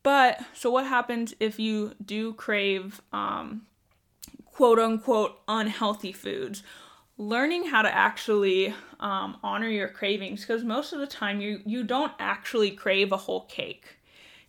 But 0.05 0.39
so 0.53 0.69
what 0.69 0.85
happens 0.85 1.33
if 1.39 1.57
you 1.57 1.95
do 2.05 2.33
crave 2.33 3.01
um, 3.11 3.65
quote 4.45 4.77
unquote 4.77 5.39
unhealthy 5.47 6.13
foods? 6.13 6.61
Learning 7.17 7.65
how 7.65 7.81
to 7.81 7.91
actually 7.91 8.71
um, 8.99 9.37
honor 9.41 9.67
your 9.67 9.87
cravings 9.87 10.41
because 10.41 10.63
most 10.63 10.93
of 10.93 10.99
the 10.99 11.07
time 11.07 11.41
you 11.41 11.59
you 11.65 11.83
don't 11.83 12.11
actually 12.19 12.69
crave 12.69 13.11
a 13.11 13.17
whole 13.17 13.45
cake. 13.45 13.97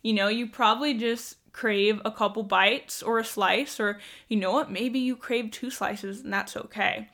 You 0.03 0.13
know, 0.13 0.27
you 0.27 0.45
probably 0.45 0.93
just 0.93 1.37
crave 1.53 1.99
a 2.05 2.11
couple 2.11 2.43
bites 2.43 3.01
or 3.01 3.17
a 3.17 3.25
slice, 3.25 3.79
or 3.79 3.99
you 4.27 4.37
know 4.37 4.51
what, 4.51 4.69
maybe 4.69 4.99
you 4.99 5.15
crave 5.15 5.49
two 5.49 5.71
slices 5.71 6.21
and 6.21 6.31
that's 6.31 6.55
okay. 6.55 7.09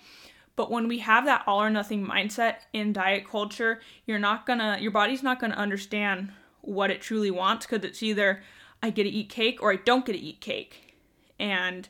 But 0.57 0.69
when 0.69 0.89
we 0.89 0.99
have 0.99 1.23
that 1.23 1.45
all 1.47 1.61
or 1.63 1.69
nothing 1.69 2.05
mindset 2.05 2.55
in 2.73 2.91
diet 2.91 3.25
culture, 3.25 3.79
you're 4.05 4.19
not 4.19 4.45
gonna, 4.45 4.79
your 4.81 4.91
body's 4.91 5.23
not 5.23 5.39
gonna 5.39 5.55
understand 5.55 6.33
what 6.63 6.89
it 6.89 7.01
truly 7.01 7.29
wants 7.29 7.65
because 7.65 7.85
it's 7.85 8.01
either 8.01 8.41
I 8.81 8.89
get 8.89 9.03
to 9.03 9.09
eat 9.09 9.29
cake 9.29 9.61
or 9.61 9.71
I 9.71 9.75
don't 9.75 10.05
get 10.05 10.13
to 10.13 10.19
eat 10.19 10.41
cake. 10.41 10.95
And 11.39 11.87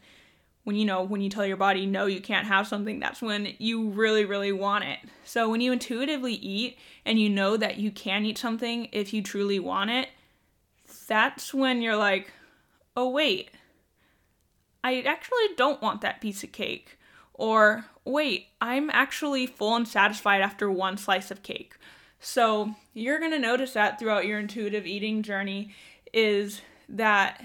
when 0.63 0.75
you 0.75 0.85
know, 0.85 1.03
when 1.03 1.21
you 1.21 1.29
tell 1.29 1.45
your 1.45 1.57
body 1.57 1.85
no, 1.85 2.05
you 2.05 2.21
can't 2.21 2.47
have 2.47 2.67
something, 2.67 2.99
that's 2.99 3.21
when 3.21 3.53
you 3.59 3.89
really, 3.89 4.25
really 4.25 4.51
want 4.51 4.85
it. 4.85 4.99
So 5.25 5.49
when 5.49 5.61
you 5.61 5.71
intuitively 5.71 6.33
eat 6.33 6.77
and 7.05 7.19
you 7.19 7.29
know 7.29 7.57
that 7.57 7.77
you 7.77 7.91
can 7.91 8.25
eat 8.25 8.37
something 8.37 8.89
if 8.91 9.13
you 9.13 9.21
truly 9.21 9.59
want 9.59 9.91
it, 9.91 10.09
that's 11.07 11.53
when 11.53 11.81
you're 11.81 11.97
like, 11.97 12.31
oh, 12.95 13.09
wait, 13.09 13.51
I 14.83 15.01
actually 15.01 15.55
don't 15.57 15.81
want 15.81 16.01
that 16.01 16.21
piece 16.21 16.43
of 16.43 16.51
cake. 16.51 16.97
Or, 17.33 17.85
wait, 18.05 18.47
I'm 18.61 18.89
actually 18.91 19.47
full 19.47 19.75
and 19.75 19.87
satisfied 19.87 20.41
after 20.41 20.69
one 20.69 20.97
slice 20.97 21.31
of 21.31 21.43
cake. 21.43 21.75
So, 22.25 22.73
you're 22.93 23.19
going 23.19 23.31
to 23.31 23.39
notice 23.39 23.73
that 23.73 23.99
throughout 23.99 24.25
your 24.25 24.39
intuitive 24.39 24.87
eating 24.87 25.23
journey 25.23 25.75
is 26.13 26.61
that 26.87 27.43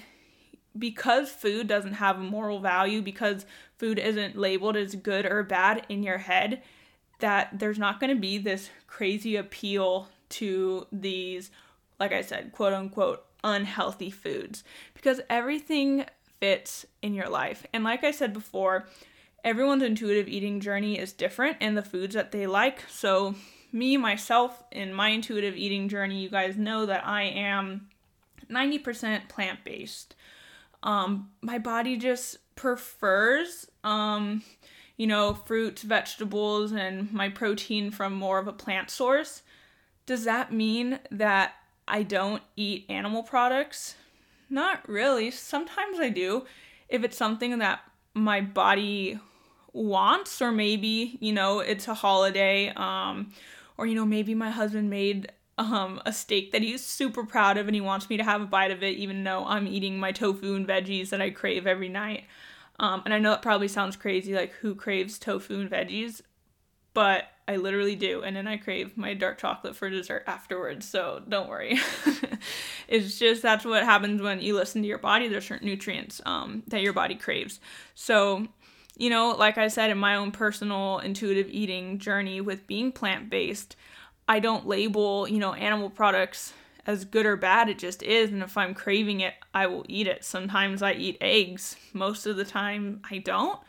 because 0.78 1.30
food 1.30 1.66
doesn't 1.66 1.94
have 1.94 2.18
a 2.18 2.23
moral 2.23 2.61
value, 2.61 3.02
because 3.02 3.44
food 3.76 3.99
isn't 3.99 4.37
labeled 4.37 4.76
as 4.76 4.94
good 4.94 5.26
or 5.26 5.42
bad 5.42 5.85
in 5.88 6.04
your 6.04 6.18
head, 6.18 6.62
that 7.18 7.58
there's 7.58 7.78
not 7.78 7.99
going 7.99 8.14
to 8.14 8.20
be 8.20 8.38
this 8.38 8.70
crazy 8.87 9.35
appeal 9.35 10.08
to 10.28 10.87
these, 10.92 11.50
like 11.99 12.12
I 12.12 12.20
said, 12.20 12.52
quote 12.52 12.73
unquote, 12.73 13.25
unhealthy 13.42 14.11
foods 14.11 14.62
because 14.94 15.20
everything 15.28 16.04
fits 16.38 16.87
in 17.02 17.14
your 17.14 17.28
life. 17.28 17.66
And 17.73 17.82
like 17.82 18.04
I 18.04 18.12
said 18.12 18.32
before, 18.32 18.87
everyone's 19.42 19.82
intuitive 19.82 20.28
eating 20.28 20.61
journey 20.61 20.99
is 20.99 21.12
different 21.12 21.56
and 21.61 21.76
the 21.76 21.82
foods 21.82 22.14
that 22.14 22.30
they 22.30 22.47
like. 22.47 22.85
So, 22.88 23.35
me, 23.72 23.96
myself, 23.96 24.62
in 24.72 24.92
my 24.92 25.08
intuitive 25.08 25.56
eating 25.56 25.88
journey, 25.88 26.20
you 26.20 26.30
guys 26.30 26.56
know 26.56 26.87
that 26.87 27.06
I 27.06 27.25
am 27.25 27.88
90% 28.50 29.28
plant 29.28 29.64
based. 29.64 30.14
Um, 30.82 31.30
my 31.42 31.58
body 31.58 31.96
just 31.96 32.38
prefers, 32.54 33.66
um, 33.84 34.42
you 34.96 35.06
know, 35.06 35.34
fruits, 35.34 35.82
vegetables, 35.82 36.72
and 36.72 37.12
my 37.12 37.28
protein 37.28 37.90
from 37.90 38.14
more 38.14 38.38
of 38.38 38.48
a 38.48 38.52
plant 38.52 38.90
source. 38.90 39.42
Does 40.06 40.25
that 40.25 40.52
mean 40.52 41.00
that 41.10 41.54
I 41.87 42.02
don't 42.02 42.42
eat 42.56 42.87
animal 42.88 43.22
products? 43.22 43.96
Not 44.50 44.88
really. 44.88 45.30
Sometimes 45.30 45.98
I 46.00 46.08
do. 46.08 46.46
If 46.88 47.04
it's 47.04 47.16
something 47.16 47.58
that 47.58 47.80
my 48.14 48.40
body 48.40 49.18
wants, 49.72 50.40
or 50.40 50.50
maybe, 50.50 51.18
you 51.20 51.32
know, 51.32 51.60
it's 51.60 51.88
a 51.88 51.94
holiday, 51.94 52.72
um, 52.75 53.32
or, 53.78 53.87
you 53.87 53.94
know, 53.94 54.04
maybe 54.04 54.35
my 54.35 54.50
husband 54.50 54.90
made 54.90 55.32
um, 55.56 56.00
a 56.04 56.12
steak 56.12 56.52
that 56.52 56.62
he's 56.62 56.85
super 56.85 57.25
proud 57.25 57.56
of 57.56 57.66
and 57.66 57.75
he 57.75 57.80
wants 57.80 58.08
me 58.11 58.16
to 58.16 58.25
have 58.25 58.42
a 58.42 58.47
bite 58.47 58.70
of 58.70 58.82
it, 58.82 58.97
even 58.97 59.25
though 59.25 59.44
I'm 59.47 59.66
eating 59.66 59.99
my 59.99 60.12
tofu 60.12 60.54
and 60.54 60.66
veggies 60.66 61.11
that 61.11 61.20
I 61.20 61.30
crave 61.30 61.66
every 61.66 61.88
night. 61.88 62.25
Um, 62.80 63.02
and 63.04 63.12
I 63.12 63.18
know 63.18 63.30
that 63.30 63.42
probably 63.42 63.68
sounds 63.68 63.97
crazy, 63.97 64.35
like 64.35 64.52
who 64.52 64.75
craves 64.75 65.18
tofu 65.18 65.61
and 65.61 65.70
veggies? 65.70 66.20
But 66.94 67.25
I 67.49 67.56
literally 67.56 67.97
do. 67.97 68.23
And 68.23 68.37
then 68.37 68.47
I 68.47 68.56
crave 68.56 68.97
my 68.97 69.14
dark 69.14 69.38
chocolate 69.38 69.75
for 69.75 69.88
dessert 69.88 70.25
afterwards. 70.26 70.87
So 70.87 71.23
don't 71.28 71.49
worry. 71.49 71.78
it's 72.88 73.18
just 73.18 73.42
that's 73.42 73.64
what 73.64 73.85
happens 73.85 74.20
when 74.20 74.40
you 74.40 74.54
listen 74.54 74.82
to 74.82 74.88
your 74.88 74.99
body. 74.99 75.28
There's 75.28 75.47
certain 75.47 75.66
nutrients 75.66 76.20
um, 76.26 76.62
that 76.68 76.82
your 76.82 76.92
body 76.92 77.14
craves. 77.14 77.58
So 77.94 78.49
you 78.99 79.09
know, 79.09 79.31
like 79.31 79.57
I 79.57 79.69
said, 79.69 79.90
in 79.90 79.99
my 79.99 80.17
own 80.17 80.33
personal 80.33 80.99
intuitive 80.99 81.49
eating 81.49 81.99
journey 81.99 82.40
with 82.40 82.67
being 82.67 82.93
plant 82.93 83.31
based, 83.31 83.76
I 84.28 84.40
don't 84.40 84.67
label, 84.67 85.26
you 85.26 85.38
know, 85.38 85.55
animal 85.55 85.88
products 85.88 86.52
as 86.85 87.05
good 87.05 87.25
or 87.25 87.37
bad. 87.37 87.69
It 87.69 87.78
just 87.78 88.02
is. 88.02 88.31
And 88.31 88.43
if 88.43 88.57
I'm 88.57 88.75
craving 88.75 89.21
it, 89.21 89.35
I 89.55 89.69
will 89.69 89.87
eat 89.88 90.09
it. 90.09 90.25
Sometimes 90.25 90.83
I 90.83 90.93
eat 90.95 91.17
eggs. 91.21 91.76
Most 91.93 92.26
of 92.26 92.37
the 92.37 92.45
time, 92.45 93.00
I 93.09 93.19
don't. 93.19 93.61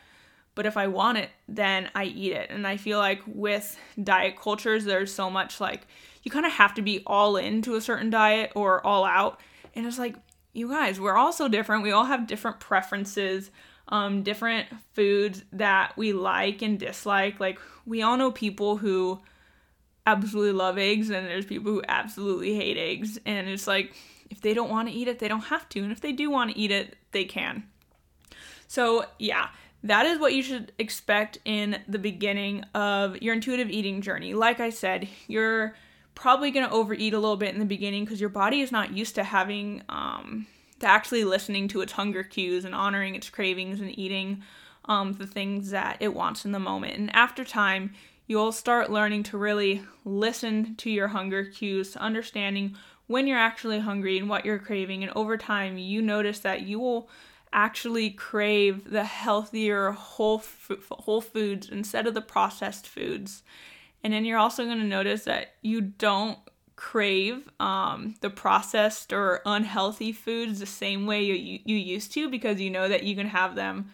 But 0.56 0.66
if 0.66 0.76
I 0.76 0.88
want 0.88 1.18
it, 1.18 1.30
then 1.48 1.90
I 1.94 2.04
eat 2.04 2.32
it. 2.32 2.50
And 2.50 2.66
I 2.66 2.76
feel 2.76 2.98
like 2.98 3.22
with 3.26 3.78
diet 4.02 4.36
cultures, 4.36 4.84
there's 4.84 5.14
so 5.14 5.30
much 5.30 5.60
like 5.60 5.86
you 6.24 6.30
kind 6.30 6.44
of 6.44 6.52
have 6.52 6.74
to 6.74 6.82
be 6.82 7.02
all 7.06 7.36
into 7.36 7.76
a 7.76 7.80
certain 7.80 8.10
diet 8.10 8.52
or 8.54 8.84
all 8.84 9.04
out. 9.04 9.40
And 9.74 9.86
it's 9.86 9.98
like, 9.98 10.16
you 10.52 10.68
guys, 10.68 11.00
we're 11.00 11.16
all 11.16 11.32
so 11.32 11.46
different. 11.46 11.84
We 11.84 11.92
all 11.92 12.06
have 12.06 12.26
different 12.26 12.58
preferences 12.58 13.50
um, 13.90 14.22
different 14.22 14.68
foods 14.94 15.44
that 15.52 15.96
we 15.96 16.12
like 16.12 16.62
and 16.62 16.78
dislike. 16.78 17.40
Like, 17.40 17.58
we 17.84 18.02
all 18.02 18.16
know 18.16 18.30
people 18.30 18.76
who 18.76 19.20
absolutely 20.06 20.52
love 20.52 20.78
eggs, 20.78 21.10
and 21.10 21.26
there's 21.26 21.44
people 21.44 21.72
who 21.72 21.82
absolutely 21.86 22.54
hate 22.54 22.78
eggs. 22.78 23.18
And 23.26 23.48
it's 23.48 23.66
like, 23.66 23.94
if 24.30 24.40
they 24.40 24.54
don't 24.54 24.70
want 24.70 24.88
to 24.88 24.94
eat 24.94 25.08
it, 25.08 25.18
they 25.18 25.28
don't 25.28 25.40
have 25.40 25.68
to. 25.70 25.80
And 25.80 25.92
if 25.92 26.00
they 26.00 26.12
do 26.12 26.30
want 26.30 26.52
to 26.52 26.58
eat 26.58 26.70
it, 26.70 26.96
they 27.12 27.24
can. 27.24 27.64
So, 28.68 29.04
yeah, 29.18 29.48
that 29.82 30.06
is 30.06 30.18
what 30.18 30.32
you 30.32 30.42
should 30.42 30.72
expect 30.78 31.38
in 31.44 31.80
the 31.88 31.98
beginning 31.98 32.64
of 32.74 33.20
your 33.20 33.34
intuitive 33.34 33.70
eating 33.70 34.02
journey. 34.02 34.34
Like 34.34 34.60
I 34.60 34.70
said, 34.70 35.08
you're 35.26 35.74
probably 36.14 36.50
going 36.50 36.68
to 36.68 36.72
overeat 36.72 37.14
a 37.14 37.18
little 37.18 37.36
bit 37.36 37.54
in 37.54 37.60
the 37.60 37.66
beginning 37.66 38.04
because 38.04 38.20
your 38.20 38.30
body 38.30 38.60
is 38.60 38.70
not 38.70 38.92
used 38.92 39.16
to 39.16 39.24
having 39.24 39.82
um, 39.88 40.46
to 40.80 40.86
actually 40.86 41.24
listening 41.24 41.68
to 41.68 41.80
its 41.80 41.92
hunger 41.92 42.22
cues 42.22 42.64
and 42.64 42.74
honoring 42.74 43.14
its 43.14 43.30
cravings 43.30 43.80
and 43.80 43.98
eating 43.98 44.42
um, 44.86 45.12
the 45.12 45.26
things 45.26 45.70
that 45.70 45.98
it 46.00 46.14
wants 46.14 46.44
in 46.44 46.52
the 46.52 46.58
moment. 46.58 46.96
And 46.96 47.14
after 47.14 47.44
time, 47.44 47.92
you'll 48.26 48.52
start 48.52 48.90
learning 48.90 49.22
to 49.24 49.38
really 49.38 49.82
listen 50.04 50.74
to 50.76 50.90
your 50.90 51.08
hunger 51.08 51.44
cues, 51.44 51.96
understanding 51.96 52.76
when 53.06 53.26
you're 53.26 53.38
actually 53.38 53.80
hungry 53.80 54.18
and 54.18 54.28
what 54.28 54.44
you're 54.44 54.58
craving. 54.58 55.02
And 55.02 55.12
over 55.14 55.36
time, 55.36 55.76
you 55.78 56.00
notice 56.00 56.40
that 56.40 56.62
you 56.62 56.78
will 56.78 57.08
actually 57.52 58.10
crave 58.10 58.88
the 58.90 59.04
healthier 59.04 59.90
whole 59.90 60.42
whole 60.90 61.20
foods 61.20 61.68
instead 61.68 62.06
of 62.06 62.14
the 62.14 62.20
processed 62.20 62.86
foods. 62.86 63.42
And 64.02 64.12
then 64.12 64.24
you're 64.24 64.38
also 64.38 64.64
going 64.64 64.78
to 64.78 64.84
notice 64.84 65.24
that 65.24 65.54
you 65.60 65.80
don't 65.80 66.38
crave 66.80 67.46
um, 67.60 68.14
the 68.22 68.30
processed 68.30 69.12
or 69.12 69.42
unhealthy 69.44 70.12
foods 70.12 70.58
the 70.58 70.66
same 70.66 71.06
way 71.06 71.22
you, 71.22 71.60
you 71.62 71.76
used 71.76 72.10
to 72.10 72.28
because 72.30 72.58
you 72.58 72.70
know 72.70 72.88
that 72.88 73.02
you 73.02 73.14
can 73.14 73.26
have 73.26 73.54
them 73.54 73.90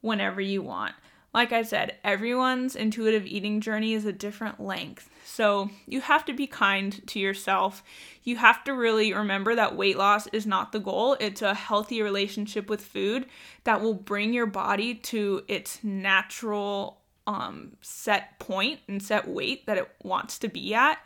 whenever 0.00 0.40
you 0.40 0.62
want. 0.62 0.94
Like 1.34 1.50
I 1.50 1.62
said, 1.62 1.96
everyone's 2.04 2.76
intuitive 2.76 3.26
eating 3.26 3.60
journey 3.60 3.94
is 3.94 4.04
a 4.04 4.12
different 4.12 4.60
length. 4.60 5.10
So 5.24 5.70
you 5.86 6.00
have 6.02 6.24
to 6.26 6.32
be 6.32 6.46
kind 6.46 7.04
to 7.08 7.18
yourself. 7.18 7.82
You 8.22 8.36
have 8.36 8.62
to 8.64 8.74
really 8.74 9.12
remember 9.12 9.56
that 9.56 9.76
weight 9.76 9.98
loss 9.98 10.28
is 10.28 10.46
not 10.46 10.70
the 10.70 10.80
goal. 10.80 11.16
It's 11.18 11.42
a 11.42 11.54
healthy 11.54 12.00
relationship 12.00 12.70
with 12.70 12.80
food 12.80 13.26
that 13.64 13.80
will 13.80 13.94
bring 13.94 14.32
your 14.32 14.46
body 14.46 14.94
to 14.94 15.42
its 15.48 15.82
natural 15.82 17.00
um, 17.26 17.76
set 17.80 18.38
point 18.38 18.80
and 18.86 19.02
set 19.02 19.28
weight 19.28 19.66
that 19.66 19.78
it 19.78 19.90
wants 20.02 20.38
to 20.38 20.48
be 20.48 20.74
at. 20.74 20.98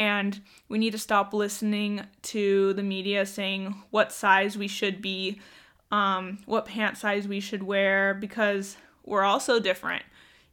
And 0.00 0.40
we 0.70 0.78
need 0.78 0.92
to 0.92 0.98
stop 0.98 1.34
listening 1.34 2.00
to 2.22 2.72
the 2.72 2.82
media 2.82 3.26
saying 3.26 3.74
what 3.90 4.12
size 4.12 4.56
we 4.56 4.66
should 4.66 5.02
be, 5.02 5.42
um, 5.90 6.38
what 6.46 6.64
pant 6.64 6.96
size 6.96 7.28
we 7.28 7.38
should 7.38 7.62
wear, 7.62 8.14
because 8.14 8.78
we're 9.04 9.24
also 9.24 9.60
different. 9.60 10.02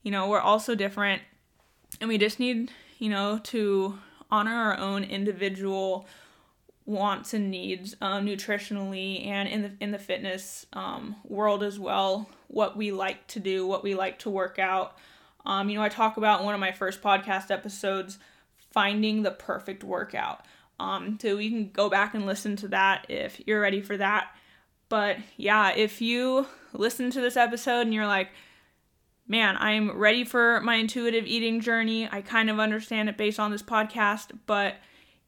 You 0.03 0.12
know, 0.12 0.27
we're 0.27 0.41
also 0.41 0.75
different. 0.75 1.21
And 2.01 2.10
we 2.10 2.17
just 2.17 2.41
need, 2.41 2.71
you 2.99 3.10
know, 3.10 3.39
to 3.45 3.97
honor 4.29 4.53
our 4.53 4.77
own 4.77 5.05
individual 5.05 6.05
wants 6.86 7.33
and 7.33 7.49
needs 7.49 7.95
um, 8.01 8.25
nutritionally 8.25 9.25
and 9.25 9.47
in 9.47 9.62
the 9.62 9.71
in 9.79 9.91
the 9.91 9.99
fitness 9.99 10.65
um, 10.73 11.15
world 11.25 11.62
as 11.63 11.77
well 11.77 12.29
what 12.47 12.77
we 12.77 12.93
like 12.93 13.27
to 13.27 13.41
do 13.41 13.67
what 13.67 13.83
we 13.83 13.93
like 13.93 14.17
to 14.19 14.29
work 14.29 14.57
out 14.57 14.95
um, 15.45 15.69
you 15.69 15.75
know 15.75 15.83
i 15.83 15.89
talk 15.89 16.15
about 16.15 16.39
in 16.39 16.45
one 16.45 16.53
of 16.53 16.62
my 16.62 16.71
first 16.71 17.01
podcast 17.01 17.51
episodes 17.51 18.19
finding 18.77 19.23
the 19.23 19.31
perfect 19.31 19.83
workout. 19.83 20.45
Um, 20.79 21.17
so 21.19 21.39
you 21.39 21.49
can 21.49 21.71
go 21.71 21.89
back 21.89 22.13
and 22.13 22.27
listen 22.27 22.55
to 22.57 22.67
that 22.67 23.07
if 23.09 23.41
you're 23.47 23.59
ready 23.59 23.81
for 23.81 23.97
that. 23.97 24.27
But 24.87 25.17
yeah, 25.35 25.71
if 25.75 25.99
you 25.99 26.45
listen 26.73 27.09
to 27.09 27.19
this 27.19 27.35
episode 27.35 27.81
and 27.81 27.91
you're 27.91 28.05
like, 28.05 28.29
man, 29.27 29.57
I'm 29.59 29.97
ready 29.97 30.23
for 30.23 30.61
my 30.61 30.75
intuitive 30.75 31.25
eating 31.25 31.59
journey, 31.59 32.07
I 32.11 32.21
kind 32.21 32.51
of 32.51 32.59
understand 32.59 33.09
it 33.09 33.17
based 33.17 33.39
on 33.39 33.49
this 33.49 33.63
podcast, 33.63 34.37
but 34.45 34.75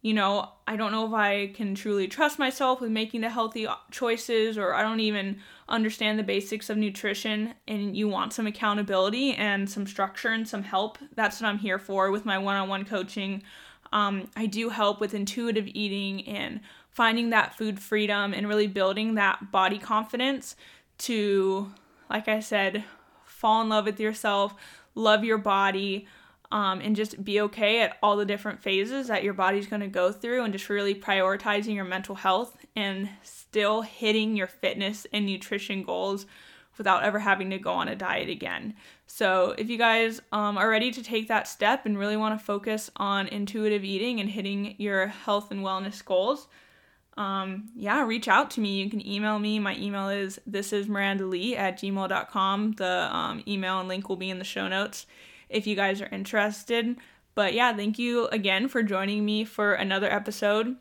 you 0.02 0.14
know, 0.14 0.50
I 0.66 0.78
don't 0.78 0.94
know 0.94 1.06
if 1.06 1.14
I 1.14 1.48
can 1.48 1.76
truly 1.76 2.08
trust 2.08 2.40
myself 2.40 2.80
with 2.80 2.90
making 2.90 3.22
the 3.22 3.30
healthy 3.30 3.68
choices, 3.92 4.58
or 4.58 4.74
I 4.74 4.82
don't 4.82 5.02
even 5.02 5.40
understand 5.68 6.18
the 6.18 6.24
basics 6.24 6.70
of 6.70 6.78
nutrition, 6.78 7.54
and 7.68 7.98
you 7.98 8.08
want 8.08 8.32
some 8.32 8.48
accountability 8.48 9.34
and 9.34 9.70
some 9.70 9.86
structure 9.86 10.30
and 10.30 10.48
some 10.48 10.64
help. 10.64 10.98
That's 11.16 11.42
what 11.42 11.48
I'm 11.48 11.60
here 11.60 11.80
for 11.80 12.12
with 12.12 12.26
my 12.26 12.38
one 12.38 12.56
on 12.56 12.70
one 12.70 12.86
coaching. 12.86 13.44
Um, 13.92 14.30
I 14.38 14.46
do 14.46 14.70
help 14.70 15.02
with 15.02 15.14
intuitive 15.14 15.68
eating 15.68 16.26
and 16.28 16.62
finding 16.92 17.32
that 17.32 17.58
food 17.58 17.80
freedom 17.80 18.34
and 18.34 18.48
really 18.48 18.68
building 18.68 19.16
that 19.16 19.52
body 19.52 19.80
confidence 19.80 20.56
to, 21.00 21.74
like 22.10 22.28
I 22.28 22.40
said, 22.40 22.86
fall 23.26 23.62
in 23.62 23.70
love 23.70 23.86
with 23.86 24.00
yourself, 24.00 24.54
love 24.96 25.24
your 25.24 25.38
body 25.38 26.08
um, 26.52 26.82
and 26.82 26.96
just 26.96 27.24
be 27.24 27.42
okay 27.42 27.82
at 27.82 27.98
all 28.02 28.18
the 28.18 28.26
different 28.26 28.62
phases 28.62 29.08
that 29.08 29.24
your 29.24 29.34
body's 29.34 29.68
going 29.68 29.82
to 29.82 29.88
go 29.88 30.12
through 30.12 30.44
and 30.44 30.54
just 30.54 30.70
really 30.70 30.96
prioritizing 30.96 31.76
your 31.76 31.86
mental 31.86 32.16
health 32.16 32.58
and 32.76 33.10
still 33.22 33.82
hitting 33.82 34.36
your 34.36 34.48
fitness 34.48 35.06
and 35.14 35.26
nutrition 35.26 35.84
goals 35.84 36.26
without 36.78 37.04
ever 37.04 37.20
having 37.20 37.50
to 37.52 37.60
go 37.60 37.74
on 37.74 37.88
a 37.88 37.96
diet 37.96 38.30
again. 38.30 38.74
So, 39.06 39.54
if 39.58 39.70
you 39.70 39.78
guys 39.78 40.22
um, 40.32 40.58
are 40.58 40.70
ready 40.70 40.92
to 40.92 41.04
take 41.04 41.28
that 41.28 41.48
step 41.48 41.86
and 41.86 41.98
really 41.98 42.18
want 42.18 42.40
to 42.40 42.44
focus 42.44 42.90
on 42.96 43.28
intuitive 43.28 43.84
eating 43.84 44.20
and 44.20 44.30
hitting 44.30 44.76
your 44.78 45.08
health 45.08 45.52
and 45.52 45.62
wellness 45.62 46.04
goals, 46.04 46.48
um, 47.18 47.70
yeah, 47.76 48.06
reach 48.06 48.28
out 48.28 48.50
to 48.52 48.62
me. 48.62 48.82
You 48.82 48.90
can 48.90 49.06
email 49.06 49.40
me. 49.40 49.60
My 49.60 49.76
email 49.76 50.10
is 50.10 50.40
this 50.48 50.72
is 50.72 50.88
Miranda 50.88 51.26
Lee 51.26 51.56
at 51.56 51.80
gmail.com. 51.80 52.74
The 52.74 53.10
um, 53.14 53.44
email 53.46 53.80
and 53.80 53.90
link 53.90 54.08
will 54.08 54.16
be 54.16 54.30
in 54.30 54.40
the 54.40 54.46
show 54.46 54.68
notes 54.68 55.06
if 55.50 55.68
you 55.68 55.76
guys 55.76 56.02
are 56.02 56.10
interested. 56.12 56.98
But 57.36 57.54
yeah, 57.54 57.76
thank 57.76 58.00
you 58.00 58.28
again 58.28 58.68
for 58.68 58.84
joining 58.84 59.26
me 59.26 59.46
for 59.46 59.74
another 59.74 60.12
episode. 60.12 60.76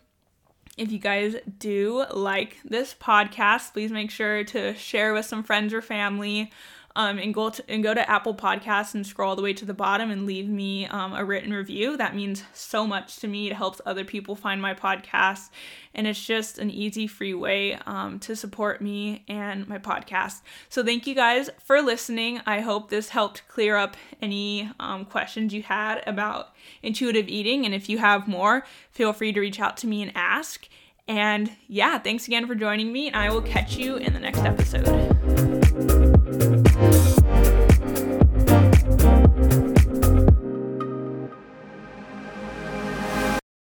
If 0.76 0.92
you 0.92 0.98
guys 0.98 1.36
do 1.58 2.04
like 2.12 2.58
this 2.64 2.94
podcast, 2.94 3.72
please 3.72 3.90
make 3.90 4.10
sure 4.10 4.44
to 4.44 4.74
share 4.74 5.12
with 5.12 5.26
some 5.26 5.42
friends 5.42 5.74
or 5.74 5.82
family 5.82 6.52
um, 6.98 7.16
and 7.16 7.32
go 7.32 7.48
to, 7.48 7.70
and 7.70 7.80
go 7.84 7.94
to 7.94 8.10
Apple 8.10 8.34
Podcasts 8.34 8.92
and 8.92 9.06
scroll 9.06 9.30
all 9.30 9.36
the 9.36 9.42
way 9.42 9.52
to 9.52 9.64
the 9.64 9.72
bottom 9.72 10.10
and 10.10 10.26
leave 10.26 10.48
me 10.48 10.84
um, 10.88 11.14
a 11.14 11.24
written 11.24 11.52
review. 11.52 11.96
That 11.96 12.16
means 12.16 12.42
so 12.52 12.88
much 12.88 13.18
to 13.18 13.28
me. 13.28 13.48
It 13.48 13.54
helps 13.54 13.80
other 13.86 14.04
people 14.04 14.34
find 14.34 14.60
my 14.60 14.74
podcast, 14.74 15.50
and 15.94 16.08
it's 16.08 16.22
just 16.22 16.58
an 16.58 16.70
easy, 16.70 17.06
free 17.06 17.34
way 17.34 17.78
um, 17.86 18.18
to 18.20 18.34
support 18.34 18.82
me 18.82 19.24
and 19.28 19.68
my 19.68 19.78
podcast. 19.78 20.40
So 20.68 20.84
thank 20.84 21.06
you 21.06 21.14
guys 21.14 21.50
for 21.64 21.80
listening. 21.80 22.40
I 22.46 22.60
hope 22.60 22.90
this 22.90 23.10
helped 23.10 23.46
clear 23.46 23.76
up 23.76 23.96
any 24.20 24.68
um, 24.80 25.04
questions 25.04 25.54
you 25.54 25.62
had 25.62 26.02
about 26.04 26.48
intuitive 26.82 27.28
eating, 27.28 27.64
and 27.64 27.76
if 27.76 27.88
you 27.88 27.98
have 27.98 28.26
more, 28.26 28.66
feel 28.90 29.12
free 29.12 29.32
to 29.32 29.38
reach 29.38 29.60
out 29.60 29.76
to 29.78 29.86
me 29.86 30.02
and 30.02 30.10
ask. 30.16 30.68
And 31.06 31.52
yeah, 31.68 32.00
thanks 32.00 32.26
again 32.26 32.48
for 32.48 32.56
joining 32.56 32.92
me, 32.92 33.06
and 33.06 33.14
I 33.14 33.30
will 33.30 33.42
catch 33.42 33.76
you 33.76 33.96
in 33.98 34.14
the 34.14 34.20
next 34.20 34.40
episode. 34.40 36.07